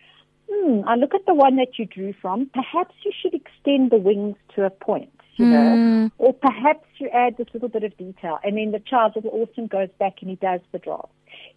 hmm, 0.49 0.81
I 0.87 0.95
look 0.95 1.13
at 1.13 1.25
the 1.25 1.33
one 1.33 1.55
that 1.57 1.77
you 1.79 1.85
drew 1.85 2.13
from. 2.21 2.49
Perhaps 2.53 2.95
you 3.03 3.11
should 3.21 3.33
extend 3.33 3.91
the 3.91 3.97
wings 3.97 4.35
to 4.55 4.65
a 4.65 4.69
point, 4.69 5.11
you 5.35 5.45
know, 5.45 6.09
or 6.17 6.33
perhaps 6.33 6.85
you 6.97 7.09
add 7.09 7.37
this 7.37 7.47
little 7.53 7.69
bit 7.69 7.83
of 7.83 7.95
detail. 7.97 8.39
And 8.43 8.57
then 8.57 8.71
the 8.71 8.79
child, 8.79 9.13
little 9.15 9.31
Austin, 9.31 9.67
goes 9.67 9.89
back 9.99 10.15
and 10.21 10.29
he 10.29 10.35
does 10.35 10.61
the 10.71 10.79
draft. 10.79 11.09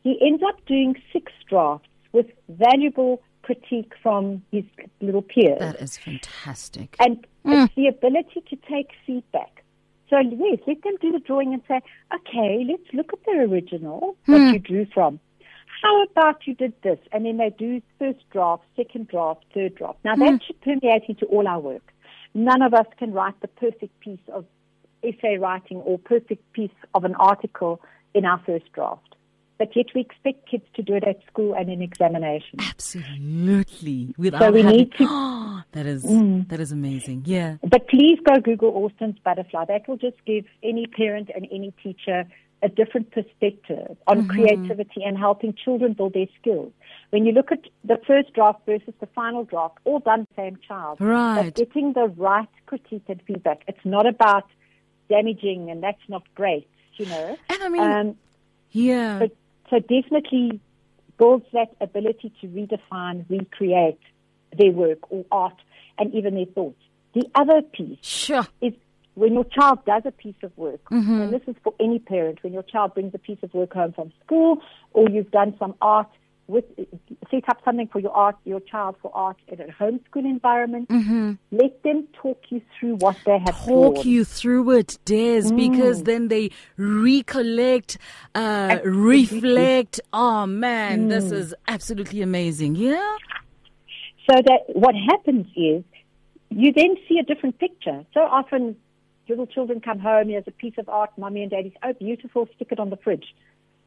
He 0.02 0.18
ends 0.24 0.42
up 0.46 0.64
doing 0.66 0.94
six 1.12 1.32
drafts 1.48 1.88
with 2.12 2.26
valuable 2.48 3.22
critique 3.42 3.92
from 4.02 4.42
his 4.52 4.64
little 5.00 5.22
peers. 5.22 5.58
That 5.58 5.76
is 5.76 5.96
fantastic. 5.96 6.96
And 6.98 7.26
it's 7.44 7.72
mm. 7.72 7.74
the 7.74 7.86
ability 7.86 8.42
to 8.50 8.56
take 8.68 8.90
feedback. 9.06 9.64
So 10.08 10.18
yes, 10.18 10.58
let 10.66 10.82
them 10.82 10.94
do 11.00 11.12
the 11.12 11.20
drawing 11.20 11.54
and 11.54 11.62
say, 11.68 11.80
okay, 12.14 12.64
let's 12.68 12.92
look 12.92 13.12
at 13.12 13.24
the 13.24 13.32
original 13.32 14.16
that 14.26 14.32
mm. 14.32 14.52
you 14.54 14.58
drew 14.58 14.86
from. 14.92 15.20
How 15.82 16.02
about 16.02 16.46
you 16.46 16.54
did 16.54 16.74
this? 16.82 16.98
And 17.12 17.24
then 17.24 17.38
they 17.38 17.50
do 17.50 17.80
first 17.98 18.18
draft, 18.30 18.64
second 18.76 19.08
draft, 19.08 19.44
third 19.54 19.76
draft. 19.76 19.98
Now 20.04 20.16
that 20.16 20.32
mm. 20.32 20.42
should 20.42 20.60
permeate 20.60 21.04
into 21.08 21.26
all 21.26 21.46
our 21.46 21.60
work. 21.60 21.92
None 22.34 22.62
of 22.62 22.74
us 22.74 22.86
can 22.98 23.12
write 23.12 23.40
the 23.40 23.48
perfect 23.48 23.98
piece 24.00 24.20
of 24.32 24.44
essay 25.02 25.38
writing 25.38 25.78
or 25.78 25.98
perfect 25.98 26.52
piece 26.52 26.70
of 26.94 27.04
an 27.04 27.14
article 27.14 27.80
in 28.14 28.24
our 28.24 28.40
first 28.44 28.70
draft. 28.72 29.14
But 29.60 29.76
yet 29.76 29.86
we 29.94 30.00
expect 30.00 30.48
kids 30.50 30.64
to 30.76 30.82
do 30.82 30.94
it 30.94 31.04
at 31.04 31.18
school 31.30 31.54
and 31.54 31.68
in 31.70 31.82
examination. 31.82 32.58
Absolutely. 32.60 34.14
Without 34.16 34.40
So 34.40 34.50
we 34.50 34.62
having, 34.62 34.76
need 34.78 34.92
to- 34.94 35.04
Mm. 35.06 35.64
that 35.72 35.86
is 35.86 36.02
that 36.48 36.60
is 36.60 36.72
amazing. 36.72 37.22
Yeah. 37.26 37.56
But 37.62 37.86
please 37.88 38.18
go 38.28 38.40
Google 38.40 38.70
Austin's 38.84 39.18
Butterfly. 39.22 39.66
That 39.66 39.86
will 39.86 39.98
just 39.98 40.16
give 40.24 40.46
any 40.62 40.86
parent 40.86 41.30
and 41.34 41.46
any 41.52 41.72
teacher 41.82 42.24
a 42.62 42.68
different 42.68 43.10
perspective 43.10 43.96
on 44.06 44.16
Mm-hmm. 44.18 44.30
creativity 44.30 45.02
and 45.04 45.16
helping 45.18 45.54
children 45.64 45.92
build 45.92 46.12
their 46.14 46.26
skills. 46.40 46.72
When 47.10 47.24
you 47.26 47.32
look 47.32 47.50
at 47.52 47.60
the 47.84 47.98
first 48.06 48.32
draft 48.34 48.60
versus 48.66 48.94
the 49.00 49.06
final 49.14 49.44
draft, 49.44 49.76
all 49.84 49.98
done 49.98 50.24
the 50.30 50.42
same 50.42 50.58
child. 50.66 51.00
Right. 51.00 51.44
But 51.44 51.54
getting 51.54 51.92
the 51.94 52.06
right 52.16 52.48
critique 52.66 53.04
and 53.08 53.20
feedback. 53.26 53.62
It's 53.68 53.84
not 53.84 54.06
about 54.06 54.44
damaging 55.08 55.70
and 55.70 55.82
that's 55.82 56.06
not 56.08 56.22
great, 56.34 56.68
you 56.96 57.06
know. 57.06 57.36
And 57.50 57.62
I 57.62 57.68
mean, 57.68 57.82
Um, 57.82 58.16
yeah. 58.72 59.18
but 59.18 59.32
so 59.70 59.78
definitely 59.78 60.60
builds 61.18 61.46
that 61.52 61.68
ability 61.80 62.32
to 62.40 62.48
redefine, 62.48 63.24
recreate 63.28 64.00
their 64.58 64.72
work 64.72 64.98
or 65.10 65.24
art 65.30 65.56
and 65.98 66.14
even 66.14 66.34
their 66.34 66.46
thoughts. 66.46 66.80
The 67.14 67.24
other 67.34 67.62
piece 67.62 67.98
sure. 68.02 68.46
is 68.60 68.72
when 69.14 69.34
your 69.34 69.44
child 69.44 69.84
does 69.84 70.02
a 70.06 70.12
piece 70.12 70.36
of 70.42 70.56
work, 70.56 70.82
Mm-hmm. 70.90 71.20
and 71.20 71.32
this 71.32 71.42
is 71.46 71.56
for 71.62 71.74
any 71.80 71.98
parent, 71.98 72.42
when 72.42 72.52
your 72.52 72.62
child 72.62 72.94
brings 72.94 73.14
a 73.14 73.18
piece 73.18 73.38
of 73.42 73.52
work 73.52 73.72
home 73.74 73.92
from 73.92 74.12
school 74.24 74.62
or 74.92 75.08
you've 75.08 75.30
done 75.30 75.54
some 75.58 75.74
art 75.80 76.08
with 76.50 76.64
set 77.30 77.48
up 77.48 77.58
something 77.64 77.86
for 77.88 78.00
your 78.00 78.10
art 78.12 78.36
your 78.44 78.60
child 78.60 78.96
for 79.00 79.10
art 79.14 79.36
in 79.48 79.60
a 79.60 79.68
homeschool 79.80 80.24
environment, 80.36 80.86
let 81.50 81.82
them 81.82 82.08
talk 82.22 82.40
you 82.50 82.60
through 82.78 82.96
what 82.96 83.16
they 83.24 83.38
have 83.46 83.54
Mm-hmm. 83.54 83.94
Talk 83.94 84.04
you 84.04 84.24
through 84.24 84.70
it, 84.72 84.98
Des, 85.04 85.42
Mm. 85.50 85.56
because 85.56 86.02
then 86.04 86.28
they 86.28 86.50
recollect, 86.76 87.98
uh, 88.34 88.78
reflect. 88.84 90.00
Oh 90.12 90.46
man, 90.46 91.06
Mm. 91.06 91.08
this 91.10 91.30
is 91.30 91.54
absolutely 91.68 92.20
amazing. 92.22 92.74
Yeah. 92.76 93.16
So 94.28 94.34
that 94.48 94.60
what 94.74 94.94
happens 94.94 95.46
is 95.56 95.82
you 96.50 96.72
then 96.72 96.96
see 97.08 97.18
a 97.18 97.22
different 97.22 97.58
picture. 97.58 98.04
So 98.14 98.20
often 98.20 98.76
little 99.28 99.46
children 99.46 99.80
come 99.80 100.00
home, 100.00 100.28
here's 100.28 100.48
a 100.48 100.50
piece 100.50 100.74
of 100.78 100.88
art, 100.88 101.10
mommy 101.16 101.42
and 101.42 101.50
daddy 101.50 101.70
say, 101.70 101.76
oh, 101.84 101.92
beautiful, 101.92 102.48
stick 102.56 102.68
it 102.72 102.80
on 102.80 102.90
the 102.90 102.96
fridge, 102.96 103.26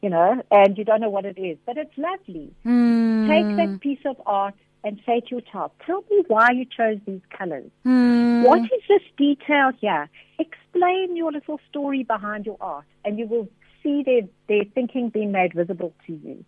you 0.04 0.10
know, 0.10 0.42
and 0.50 0.76
you 0.76 0.84
don't 0.84 1.00
know 1.00 1.08
what 1.08 1.24
it 1.24 1.38
is. 1.38 1.56
But 1.64 1.78
it's 1.78 1.96
lovely. 1.96 2.52
Mm. 2.66 3.26
Take 3.26 3.56
that 3.56 3.80
piece 3.80 4.04
of 4.04 4.20
art 4.26 4.52
and 4.84 5.00
say 5.06 5.20
to 5.20 5.26
your 5.30 5.40
child, 5.40 5.70
tell 5.86 6.04
me 6.10 6.22
why 6.28 6.50
you 6.50 6.66
chose 6.66 6.98
these 7.06 7.22
colors. 7.36 7.70
Mm. 7.86 8.42
What 8.44 8.60
is 8.60 8.82
this 8.86 9.00
detail 9.16 9.70
here? 9.80 10.10
Explain 10.38 11.16
your 11.16 11.32
little 11.32 11.58
story 11.70 12.02
behind 12.02 12.44
your 12.44 12.58
art, 12.60 12.84
and 13.02 13.18
you 13.18 13.26
will 13.26 13.48
see 13.82 14.02
their, 14.02 14.22
their 14.46 14.64
thinking 14.74 15.08
being 15.08 15.32
made 15.32 15.54
visible 15.54 15.94
to 16.06 16.12
you, 16.12 16.44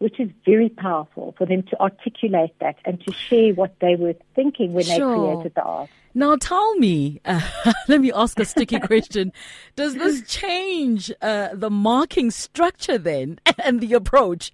which 0.00 0.18
is 0.18 0.28
very 0.44 0.68
powerful 0.70 1.34
for 1.38 1.46
them 1.46 1.62
to 1.70 1.78
articulate 1.80 2.52
that 2.60 2.76
and 2.86 3.00
to 3.06 3.12
share 3.12 3.52
what 3.54 3.72
they 3.80 3.94
were 3.96 4.14
thinking 4.34 4.72
when 4.72 4.84
Sure. 4.84 4.96
they 4.96 5.32
created 5.34 5.54
the 5.54 5.62
art. 5.62 5.88
Now 6.14 6.36
tell 6.36 6.74
me, 6.76 7.20
uh, 7.24 7.40
let 7.88 8.00
me 8.00 8.10
ask 8.10 8.40
a 8.40 8.44
sticky 8.46 8.80
question. 8.90 9.30
Does 9.76 9.94
this 9.94 10.22
change 10.26 11.12
uh, 11.22 11.50
the 11.52 11.70
marking 11.70 12.30
structure 12.30 12.96
then 12.98 13.38
and 13.64 13.80
the 13.80 13.92
approach? 13.92 14.52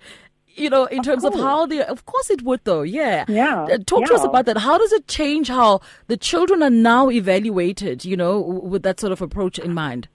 You 0.48 0.68
know, 0.70 0.86
in 0.86 1.02
terms 1.02 1.22
of 1.24 1.34
how 1.34 1.66
they, 1.66 1.82
of 1.84 2.06
course 2.06 2.28
it 2.30 2.42
would 2.42 2.62
though, 2.64 2.82
yeah. 2.82 3.24
Yeah, 3.28 3.64
Uh, 3.64 3.78
talk 3.86 4.04
to 4.06 4.14
us 4.14 4.24
about 4.24 4.46
that. 4.46 4.56
How 4.58 4.78
does 4.78 4.92
it 4.92 5.06
change 5.06 5.48
how 5.48 5.80
the 6.08 6.16
children 6.16 6.62
are 6.62 6.70
now 6.70 7.08
evaluated, 7.10 8.04
you 8.04 8.16
know, 8.16 8.40
with 8.40 8.82
that 8.82 8.98
sort 8.98 9.12
of 9.12 9.20
approach 9.22 9.58
in 9.58 9.74
mind? 9.74 10.08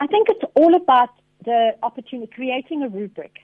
I 0.00 0.06
think 0.08 0.28
it's 0.28 0.44
all 0.56 0.74
about 0.74 1.10
the 1.44 1.74
opportunity, 1.82 2.30
creating 2.34 2.82
a 2.82 2.88
rubric. 2.88 3.38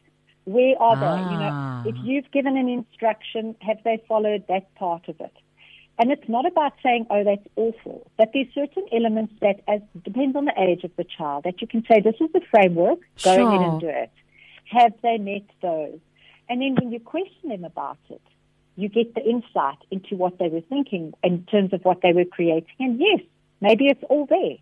Where 0.46 0.80
are 0.80 0.96
they? 0.96 1.26
You 1.28 1.36
Ah. 1.36 1.40
know, 1.50 1.52
if 1.84 1.96
you've 2.02 2.30
given 2.32 2.56
an 2.56 2.68
instruction, 2.68 3.54
have 3.60 3.78
they 3.84 4.02
followed 4.08 4.44
that 4.48 4.74
part 4.76 5.08
of 5.08 5.20
it? 5.20 5.32
And 5.98 6.10
it's 6.12 6.28
not 6.28 6.46
about 6.46 6.72
saying, 6.82 7.06
oh, 7.10 7.24
that's 7.24 7.46
awful, 7.56 8.10
but 8.18 8.30
there's 8.32 8.52
certain 8.54 8.86
elements 8.92 9.32
that, 9.40 9.60
as 9.66 9.80
depends 10.04 10.36
on 10.36 10.44
the 10.44 10.52
age 10.60 10.84
of 10.84 10.90
the 10.96 11.04
child, 11.04 11.44
that 11.44 11.60
you 11.60 11.66
can 11.66 11.84
say, 11.90 12.00
this 12.00 12.16
is 12.20 12.30
the 12.32 12.42
framework, 12.50 12.98
go 13.22 13.30
ahead 13.30 13.60
Sure. 13.60 13.62
and 13.62 13.80
do 13.80 13.88
it. 13.88 14.10
Have 14.66 14.92
they 15.02 15.16
met 15.18 15.46
those? 15.62 15.98
And 16.48 16.60
then 16.60 16.74
when 16.76 16.92
you 16.92 17.00
question 17.00 17.48
them 17.48 17.64
about 17.64 17.98
it, 18.10 18.20
you 18.76 18.88
get 18.90 19.14
the 19.14 19.24
insight 19.24 19.78
into 19.90 20.16
what 20.16 20.38
they 20.38 20.48
were 20.48 20.60
thinking 20.60 21.14
in 21.24 21.44
terms 21.44 21.72
of 21.72 21.82
what 21.84 22.02
they 22.02 22.12
were 22.12 22.26
creating. 22.26 22.76
And 22.78 23.00
yes, 23.00 23.20
maybe 23.60 23.86
it's 23.86 24.04
all 24.10 24.26
there. 24.26 24.58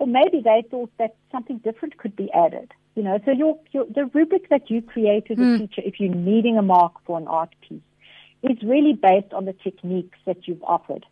Or 0.00 0.08
maybe 0.08 0.40
they 0.42 0.64
thought 0.70 0.90
that 0.98 1.14
something 1.30 1.58
different 1.58 1.98
could 1.98 2.16
be 2.16 2.32
added. 2.32 2.72
You 2.94 3.02
know, 3.02 3.18
so 3.24 3.32
your, 3.32 3.58
your 3.72 3.86
the 3.86 4.06
rubric 4.14 4.48
that 4.50 4.70
you 4.70 4.80
create 4.80 5.26
as 5.30 5.38
a 5.38 5.42
hmm. 5.42 5.56
teacher, 5.58 5.82
if 5.84 5.98
you're 5.98 6.14
needing 6.14 6.56
a 6.56 6.62
mark 6.62 6.92
for 7.04 7.18
an 7.18 7.26
art 7.26 7.54
piece, 7.68 7.82
is 8.42 8.58
really 8.62 8.92
based 8.92 9.32
on 9.32 9.46
the 9.46 9.52
techniques 9.52 10.18
that 10.26 10.46
you've 10.46 10.62
offered. 10.62 11.04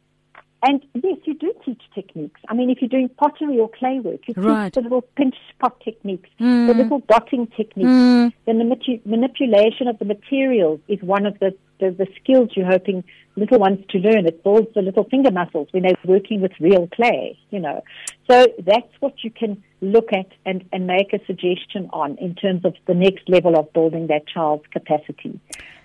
And 0.64 0.81
yes, 0.95 1.18
you 1.25 1.35
do 1.35 1.53
teach 1.64 1.83
techniques. 1.92 2.40
I 2.49 2.55
mean, 2.55 2.71
if 2.71 2.81
you're 2.81 2.88
doing 2.88 3.09
pottery 3.09 3.59
or 3.59 3.68
clay 3.68 3.99
work, 3.99 4.21
you 4.29 4.35
Right. 4.37 4.66
teach 4.66 4.75
the 4.75 4.83
little 4.83 5.03
pinch 5.16 5.35
pot 5.59 5.81
techniques, 5.81 6.31
the 6.38 6.45
hmm. 6.45 6.79
little 6.79 7.01
dotting 7.01 7.49
techniques, 7.49 8.37
then 8.47 8.59
the 8.59 9.01
manipulation 9.05 9.88
of 9.88 9.99
the 9.99 10.05
materials 10.05 10.79
is 10.87 11.03
one 11.03 11.27
of 11.27 11.37
the, 11.40 11.53
the, 11.81 11.90
the 11.90 12.07
skills 12.21 12.51
you're 12.55 12.71
hoping 12.71 13.03
little 13.35 13.59
ones 13.59 13.85
to 13.88 13.99
learn. 13.99 14.27
It 14.27 14.45
builds 14.45 14.68
the 14.75 14.83
little 14.83 15.05
finger 15.05 15.33
muscles 15.33 15.66
when 15.73 15.83
they're 15.83 15.99
working 16.05 16.40
with 16.40 16.53
real 16.61 16.87
clay, 16.95 17.37
you 17.51 17.59
know. 17.59 17.83
So 18.31 18.47
that's 18.64 18.92
what 19.01 19.25
you 19.25 19.33
can 19.33 19.61
look 19.83 20.12
at 20.12 20.27
and, 20.47 20.64
and 20.73 20.87
make 20.87 21.12
a 21.12 21.18
suggestion 21.27 21.90
on 21.92 22.16
in 22.18 22.35
terms 22.35 22.64
of 22.64 22.75
the 22.87 22.95
next 22.95 23.29
level 23.29 23.59
of 23.59 23.71
building 23.73 24.07
that 24.07 24.27
child's 24.27 24.64
capacity. 24.71 25.38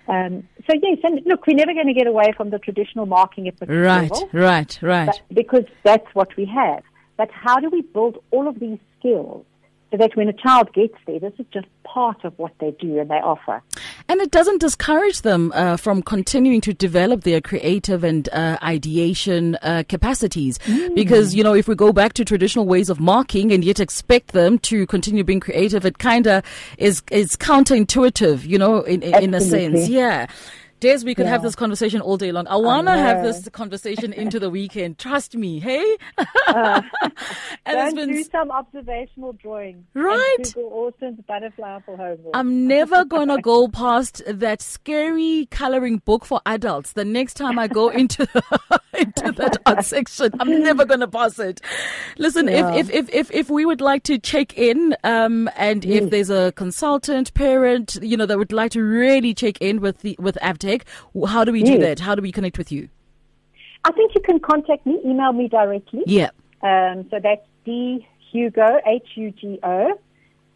Um, 0.06 0.48
so 0.66 0.78
yes, 0.82 0.98
and 1.02 1.20
look, 1.26 1.46
we're 1.46 1.56
never 1.56 1.74
going 1.74 1.88
to 1.88 1.92
get 1.92 2.06
away 2.06 2.32
from 2.34 2.48
the 2.48 2.58
traditional 2.58 3.04
marking 3.04 3.46
at 3.46 3.58
the 3.58 3.66
Right, 3.66 4.10
level 4.10 4.30
right, 4.32 4.78
right. 4.80 5.22
because 5.32 5.64
that's 5.82 6.06
what 6.14 6.34
we 6.36 6.46
have. 6.46 6.82
But 7.18 7.30
how 7.30 7.58
do 7.58 7.68
we 7.68 7.82
build 7.82 8.22
all 8.30 8.48
of 8.48 8.58
these 8.58 8.78
skills 8.98 9.44
so 9.90 9.96
that 9.98 10.16
when 10.16 10.28
a 10.28 10.32
child 10.32 10.72
gets 10.72 10.94
there, 11.06 11.18
this 11.18 11.34
is 11.38 11.46
just 11.52 11.66
part 11.82 12.24
of 12.24 12.38
what 12.38 12.52
they 12.60 12.70
do 12.70 12.98
and 13.00 13.10
they 13.10 13.16
offer? 13.16 13.62
And 14.10 14.22
it 14.22 14.30
doesn't 14.30 14.60
discourage 14.62 15.20
them 15.20 15.52
uh, 15.54 15.76
from 15.76 16.02
continuing 16.02 16.62
to 16.62 16.72
develop 16.72 17.24
their 17.24 17.42
creative 17.42 18.04
and 18.04 18.26
uh, 18.30 18.56
ideation 18.62 19.56
uh, 19.60 19.84
capacities. 19.86 20.58
Because, 20.94 21.34
you 21.34 21.44
know, 21.44 21.54
if 21.54 21.68
we 21.68 21.74
go 21.74 21.92
back 21.92 22.14
to 22.14 22.24
traditional 22.24 22.64
ways 22.64 22.88
of 22.88 23.00
marking 23.00 23.52
and 23.52 23.62
yet 23.62 23.80
expect 23.80 24.32
them 24.32 24.58
to 24.60 24.86
continue 24.86 25.24
being 25.24 25.40
creative, 25.40 25.84
it 25.84 25.98
kind 25.98 26.26
of 26.26 26.42
is, 26.78 27.02
is 27.10 27.36
counterintuitive, 27.36 28.46
you 28.46 28.58
know, 28.58 28.80
in, 28.80 29.02
in, 29.02 29.24
in 29.24 29.34
a 29.34 29.40
sense. 29.40 29.88
Yeah. 29.88 30.26
Des, 30.80 30.98
we 31.04 31.14
could 31.14 31.26
have 31.26 31.42
this 31.42 31.54
conversation 31.54 32.00
all 32.00 32.16
day 32.16 32.30
long. 32.32 32.46
I 32.46 32.56
want 32.56 32.86
to 32.86 32.92
have 32.92 33.22
this 33.22 33.48
conversation 33.50 34.12
into 34.12 34.38
the 34.38 34.50
weekend. 34.50 34.98
Trust 34.98 35.34
me, 35.36 35.58
hey? 35.58 35.96
and 36.48 36.84
Don't 37.66 37.94
do 38.08 38.24
some 38.24 38.50
observational 38.50 39.32
drawing. 39.34 39.86
Right. 39.94 40.36
Google 40.54 40.70
Austin's 40.72 41.20
butterfly 41.26 41.80
for 41.84 41.96
homework. 41.96 42.30
I'm 42.34 42.66
never 42.66 43.04
gonna 43.04 43.40
go 43.40 43.68
past 43.68 44.22
that 44.26 44.62
scary 44.62 45.48
coloring 45.50 45.98
book 45.98 46.24
for 46.24 46.40
adults. 46.46 46.92
The 46.92 47.04
next 47.04 47.34
time 47.34 47.58
I 47.58 47.66
go 47.68 47.88
into 47.98 48.22
into 48.94 49.32
that 49.32 49.56
art 49.66 49.84
section, 49.84 50.30
I'm 50.40 50.62
never 50.62 50.84
gonna 50.84 51.08
pass 51.08 51.38
it. 51.38 51.60
Listen, 52.18 52.46
Yeah. 52.48 52.74
if, 52.74 52.88
if 52.90 53.08
if 53.08 53.14
if 53.14 53.30
if 53.32 53.50
we 53.50 53.64
would 53.66 53.80
like 53.80 54.02
to 54.04 54.18
check 54.18 54.56
in, 54.56 54.96
um, 55.04 55.48
and 55.56 55.84
if 55.84 56.10
there's 56.10 56.30
a 56.30 56.52
consultant, 56.52 57.34
parent, 57.34 57.96
you 58.02 58.16
know, 58.16 58.26
that 58.26 58.38
would 58.38 58.52
like 58.52 58.72
to 58.72 58.82
really 58.82 59.34
check 59.34 59.58
in 59.60 59.80
with 59.80 59.98
the 60.02 60.16
with 60.18 60.38
AdvTech, 60.68 61.28
how 61.28 61.44
do 61.44 61.52
we 61.52 61.62
do 61.62 61.72
Yes. 61.72 61.80
that? 61.80 62.00
How 62.00 62.14
do 62.14 62.22
we 62.22 62.32
connect 62.32 62.58
with 62.58 62.70
you? 62.72 62.88
I 63.84 63.92
think 63.92 64.14
you 64.14 64.20
can 64.20 64.40
contact 64.40 64.86
me, 64.86 64.98
email 65.04 65.32
me 65.32 65.48
directly. 65.48 66.02
Yeah. 66.06 66.30
Um, 66.62 67.06
so 67.10 67.18
that's 67.22 67.46
D 67.64 68.06
Hugo 68.32 68.80
H 68.86 69.08
U 69.16 69.30
G 69.30 69.58
O 69.62 69.98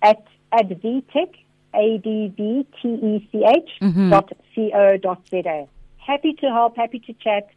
at 0.02 0.22
advtech 0.52 1.32
A 1.74 1.98
D 1.98 2.32
V 2.36 2.66
T 2.80 2.88
E 2.88 3.28
C 3.30 3.44
H 3.46 3.70
dot 4.10 4.32
C 4.54 4.70
O 4.74 4.96
dot 4.96 5.22
Z 5.30 5.42
A. 5.46 5.68
Happy 5.98 6.32
to 6.40 6.46
help, 6.48 6.76
happy 6.76 6.98
to 6.98 7.12
chat, 7.14 7.48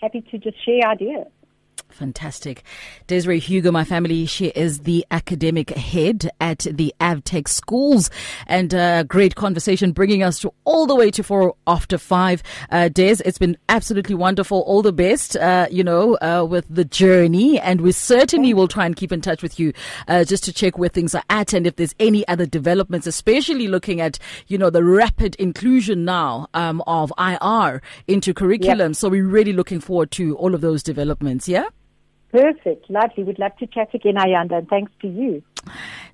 happy 0.00 0.22
to 0.30 0.38
just 0.38 0.56
share 0.64 0.88
ideas. 0.88 1.26
Fantastic. 1.92 2.62
Desiree 3.06 3.40
Hugo, 3.40 3.70
my 3.70 3.84
family, 3.84 4.24
she 4.26 4.46
is 4.46 4.80
the 4.80 5.04
academic 5.10 5.70
head 5.70 6.30
at 6.40 6.60
the 6.70 6.94
AdvTech 7.00 7.48
schools. 7.48 8.10
And 8.46 8.74
uh, 8.74 9.02
great 9.02 9.34
conversation 9.34 9.92
bringing 9.92 10.22
us 10.22 10.38
to 10.40 10.52
all 10.64 10.86
the 10.86 10.94
way 10.94 11.10
to 11.10 11.22
four 11.22 11.54
after 11.66 11.98
five. 11.98 12.42
Uh, 12.70 12.88
Des, 12.88 13.16
it's 13.24 13.38
been 13.38 13.58
absolutely 13.68 14.14
wonderful. 14.14 14.60
All 14.62 14.82
the 14.82 14.92
best, 14.92 15.36
uh, 15.36 15.66
you 15.70 15.84
know, 15.84 16.16
uh, 16.22 16.46
with 16.48 16.66
the 16.70 16.84
journey. 16.84 17.60
And 17.60 17.80
we 17.80 17.92
certainly 17.92 18.54
will 18.54 18.68
try 18.68 18.86
and 18.86 18.96
keep 18.96 19.12
in 19.12 19.20
touch 19.20 19.42
with 19.42 19.58
you 19.60 19.72
uh, 20.08 20.24
just 20.24 20.44
to 20.44 20.52
check 20.52 20.78
where 20.78 20.88
things 20.88 21.14
are 21.14 21.24
at 21.28 21.52
and 21.52 21.66
if 21.66 21.76
there's 21.76 21.94
any 21.98 22.26
other 22.28 22.46
developments, 22.46 23.06
especially 23.06 23.68
looking 23.68 24.00
at, 24.00 24.18
you 24.46 24.56
know, 24.56 24.70
the 24.70 24.84
rapid 24.84 25.34
inclusion 25.36 26.04
now 26.04 26.46
um, 26.54 26.82
of 26.86 27.12
IR 27.18 27.82
into 28.06 28.32
curriculum. 28.32 28.94
So 28.94 29.08
we're 29.08 29.26
really 29.26 29.52
looking 29.52 29.80
forward 29.80 30.10
to 30.12 30.36
all 30.36 30.54
of 30.54 30.60
those 30.60 30.82
developments. 30.82 31.48
Yeah? 31.48 31.66
Perfect. 32.30 32.88
Lovely. 32.88 33.24
We'd 33.24 33.38
love 33.38 33.56
to 33.58 33.66
chat 33.66 33.92
again, 33.94 34.14
Ayanda, 34.14 34.58
and 34.58 34.68
thanks 34.68 34.92
to 35.02 35.08
you. 35.08 35.42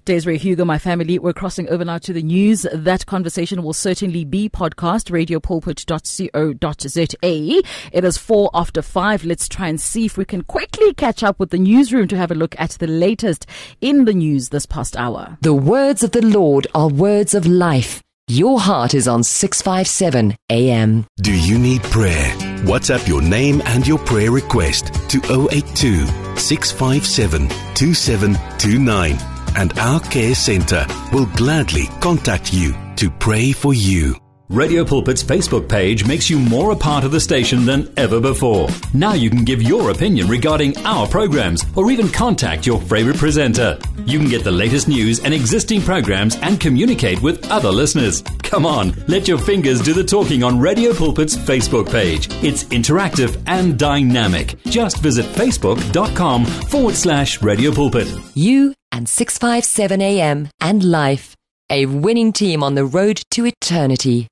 Desiree 0.05 0.39
Hugo, 0.39 0.65
my 0.65 0.79
family, 0.79 1.19
we're 1.19 1.33
crossing 1.33 1.69
over 1.69 1.85
now 1.85 1.99
to 1.99 2.13
the 2.13 2.23
news. 2.23 2.65
That 2.73 3.07
conversation 3.07 3.65
will 3.65 3.73
certainly 3.73 4.25
be 4.25 4.49
podcast, 4.49 5.11
radiopulpit.co.za. 5.11 7.63
It 7.93 8.05
is 8.05 8.17
four 8.17 8.51
after 8.55 8.83
five. 8.83 9.25
Let's 9.25 9.49
try 9.49 9.67
and 9.67 9.81
see 9.81 10.07
if 10.07 10.17
we 10.17 10.25
can 10.25 10.43
quickly 10.43 10.95
catch 10.95 11.25
up 11.25 11.41
with 11.41 11.51
the 11.51 11.59
newsroom 11.59 12.07
to 12.09 12.17
have 12.17 12.31
a 12.31 12.37
look 12.37 12.55
at 12.59 12.71
the 12.73 12.87
latest 12.87 13.47
in 13.81 14.05
the 14.05 14.15
news 14.15 14.51
this 14.51 14.65
past 14.65 14.97
hour. 14.97 15.39
The 15.41 15.55
words 15.55 16.05
of 16.05 16.13
the 16.13 16.25
Lord 16.25 16.69
are 16.75 16.89
words 16.89 17.35
of 17.35 17.47
life. 17.47 18.01
Your 18.29 18.61
heart 18.61 18.95
is 18.95 19.09
on 19.09 19.25
657 19.25 20.37
AM. 20.51 21.07
Do 21.21 21.33
you 21.33 21.59
need 21.59 21.83
prayer? 21.83 22.46
WhatsApp 22.65 23.07
your 23.07 23.23
name 23.23 23.63
and 23.67 23.87
your 23.87 23.99
prayer 23.99 24.31
request 24.31 24.87
to 25.11 25.19
082 25.51 26.07
657 26.37 27.49
2729 27.75 29.19
and 29.57 29.79
our 29.79 30.01
care 30.01 30.35
center 30.35 30.87
will 31.13 31.27
gladly 31.37 31.87
contact 32.01 32.53
you 32.53 32.75
to 32.97 33.11
pray 33.11 33.53
for 33.53 33.75
you. 33.75 34.17
Radio 34.49 34.85
Pulpit's 34.85 35.25
Facebook 35.25 35.69
page 35.69 36.07
makes 36.07 36.31
you 36.31 36.39
more 36.39 36.71
a 36.71 36.77
part 36.77 37.03
of 37.03 37.11
the 37.11 37.19
station 37.19 37.65
than 37.65 37.93
ever 37.97 38.21
before. 38.21 38.69
Now 38.95 39.15
you 39.15 39.29
can 39.29 39.45
give 39.45 39.61
your 39.61 39.91
opinion 39.91 40.29
regarding 40.29 40.79
our 40.87 41.09
programs 41.09 41.65
or 41.75 41.91
even 41.91 42.09
contact 42.09 42.65
your 42.65 42.81
favorite 42.81 43.17
presenter. 43.17 43.77
You 44.05 44.21
can 44.21 44.29
get 44.29 44.45
the 44.45 44.53
latest 44.53 44.87
news 44.87 45.19
and 45.19 45.35
existing 45.35 45.83
programs 45.83 46.37
and 46.43 46.61
communicate 46.61 47.21
with 47.23 47.51
other 47.51 47.73
listeners. 47.73 48.23
Come 48.45 48.67
on, 48.67 48.95
let 49.09 49.27
your 49.27 49.39
fingers 49.39 49.81
do 49.81 49.93
the 49.93 50.05
talking 50.05 50.45
on 50.45 50.61
Radio 50.61 50.95
Pulpit's 50.95 51.37
Facebook 51.37 51.91
page. 51.91 52.29
It's 52.45 52.63
interactive 52.65 53.43
and 53.49 53.77
dynamic. 53.77 54.63
Just 54.67 54.99
visit 54.99 55.27
facebook.com 55.27 56.45
forward 56.45 56.95
slash 56.95 57.43
Radio 57.43 57.73
Pulpit. 57.73 58.07
You 58.35 58.75
and 58.93 59.09
657 59.09 60.01
AM 60.01 60.49
and 60.61 60.85
life. 60.85 61.35
A 61.69 61.87
winning 61.87 62.33
team 62.33 62.63
on 62.63 62.77
the 62.77 62.85
road 62.85 63.21
to 63.33 63.45
eternity. 63.45 64.29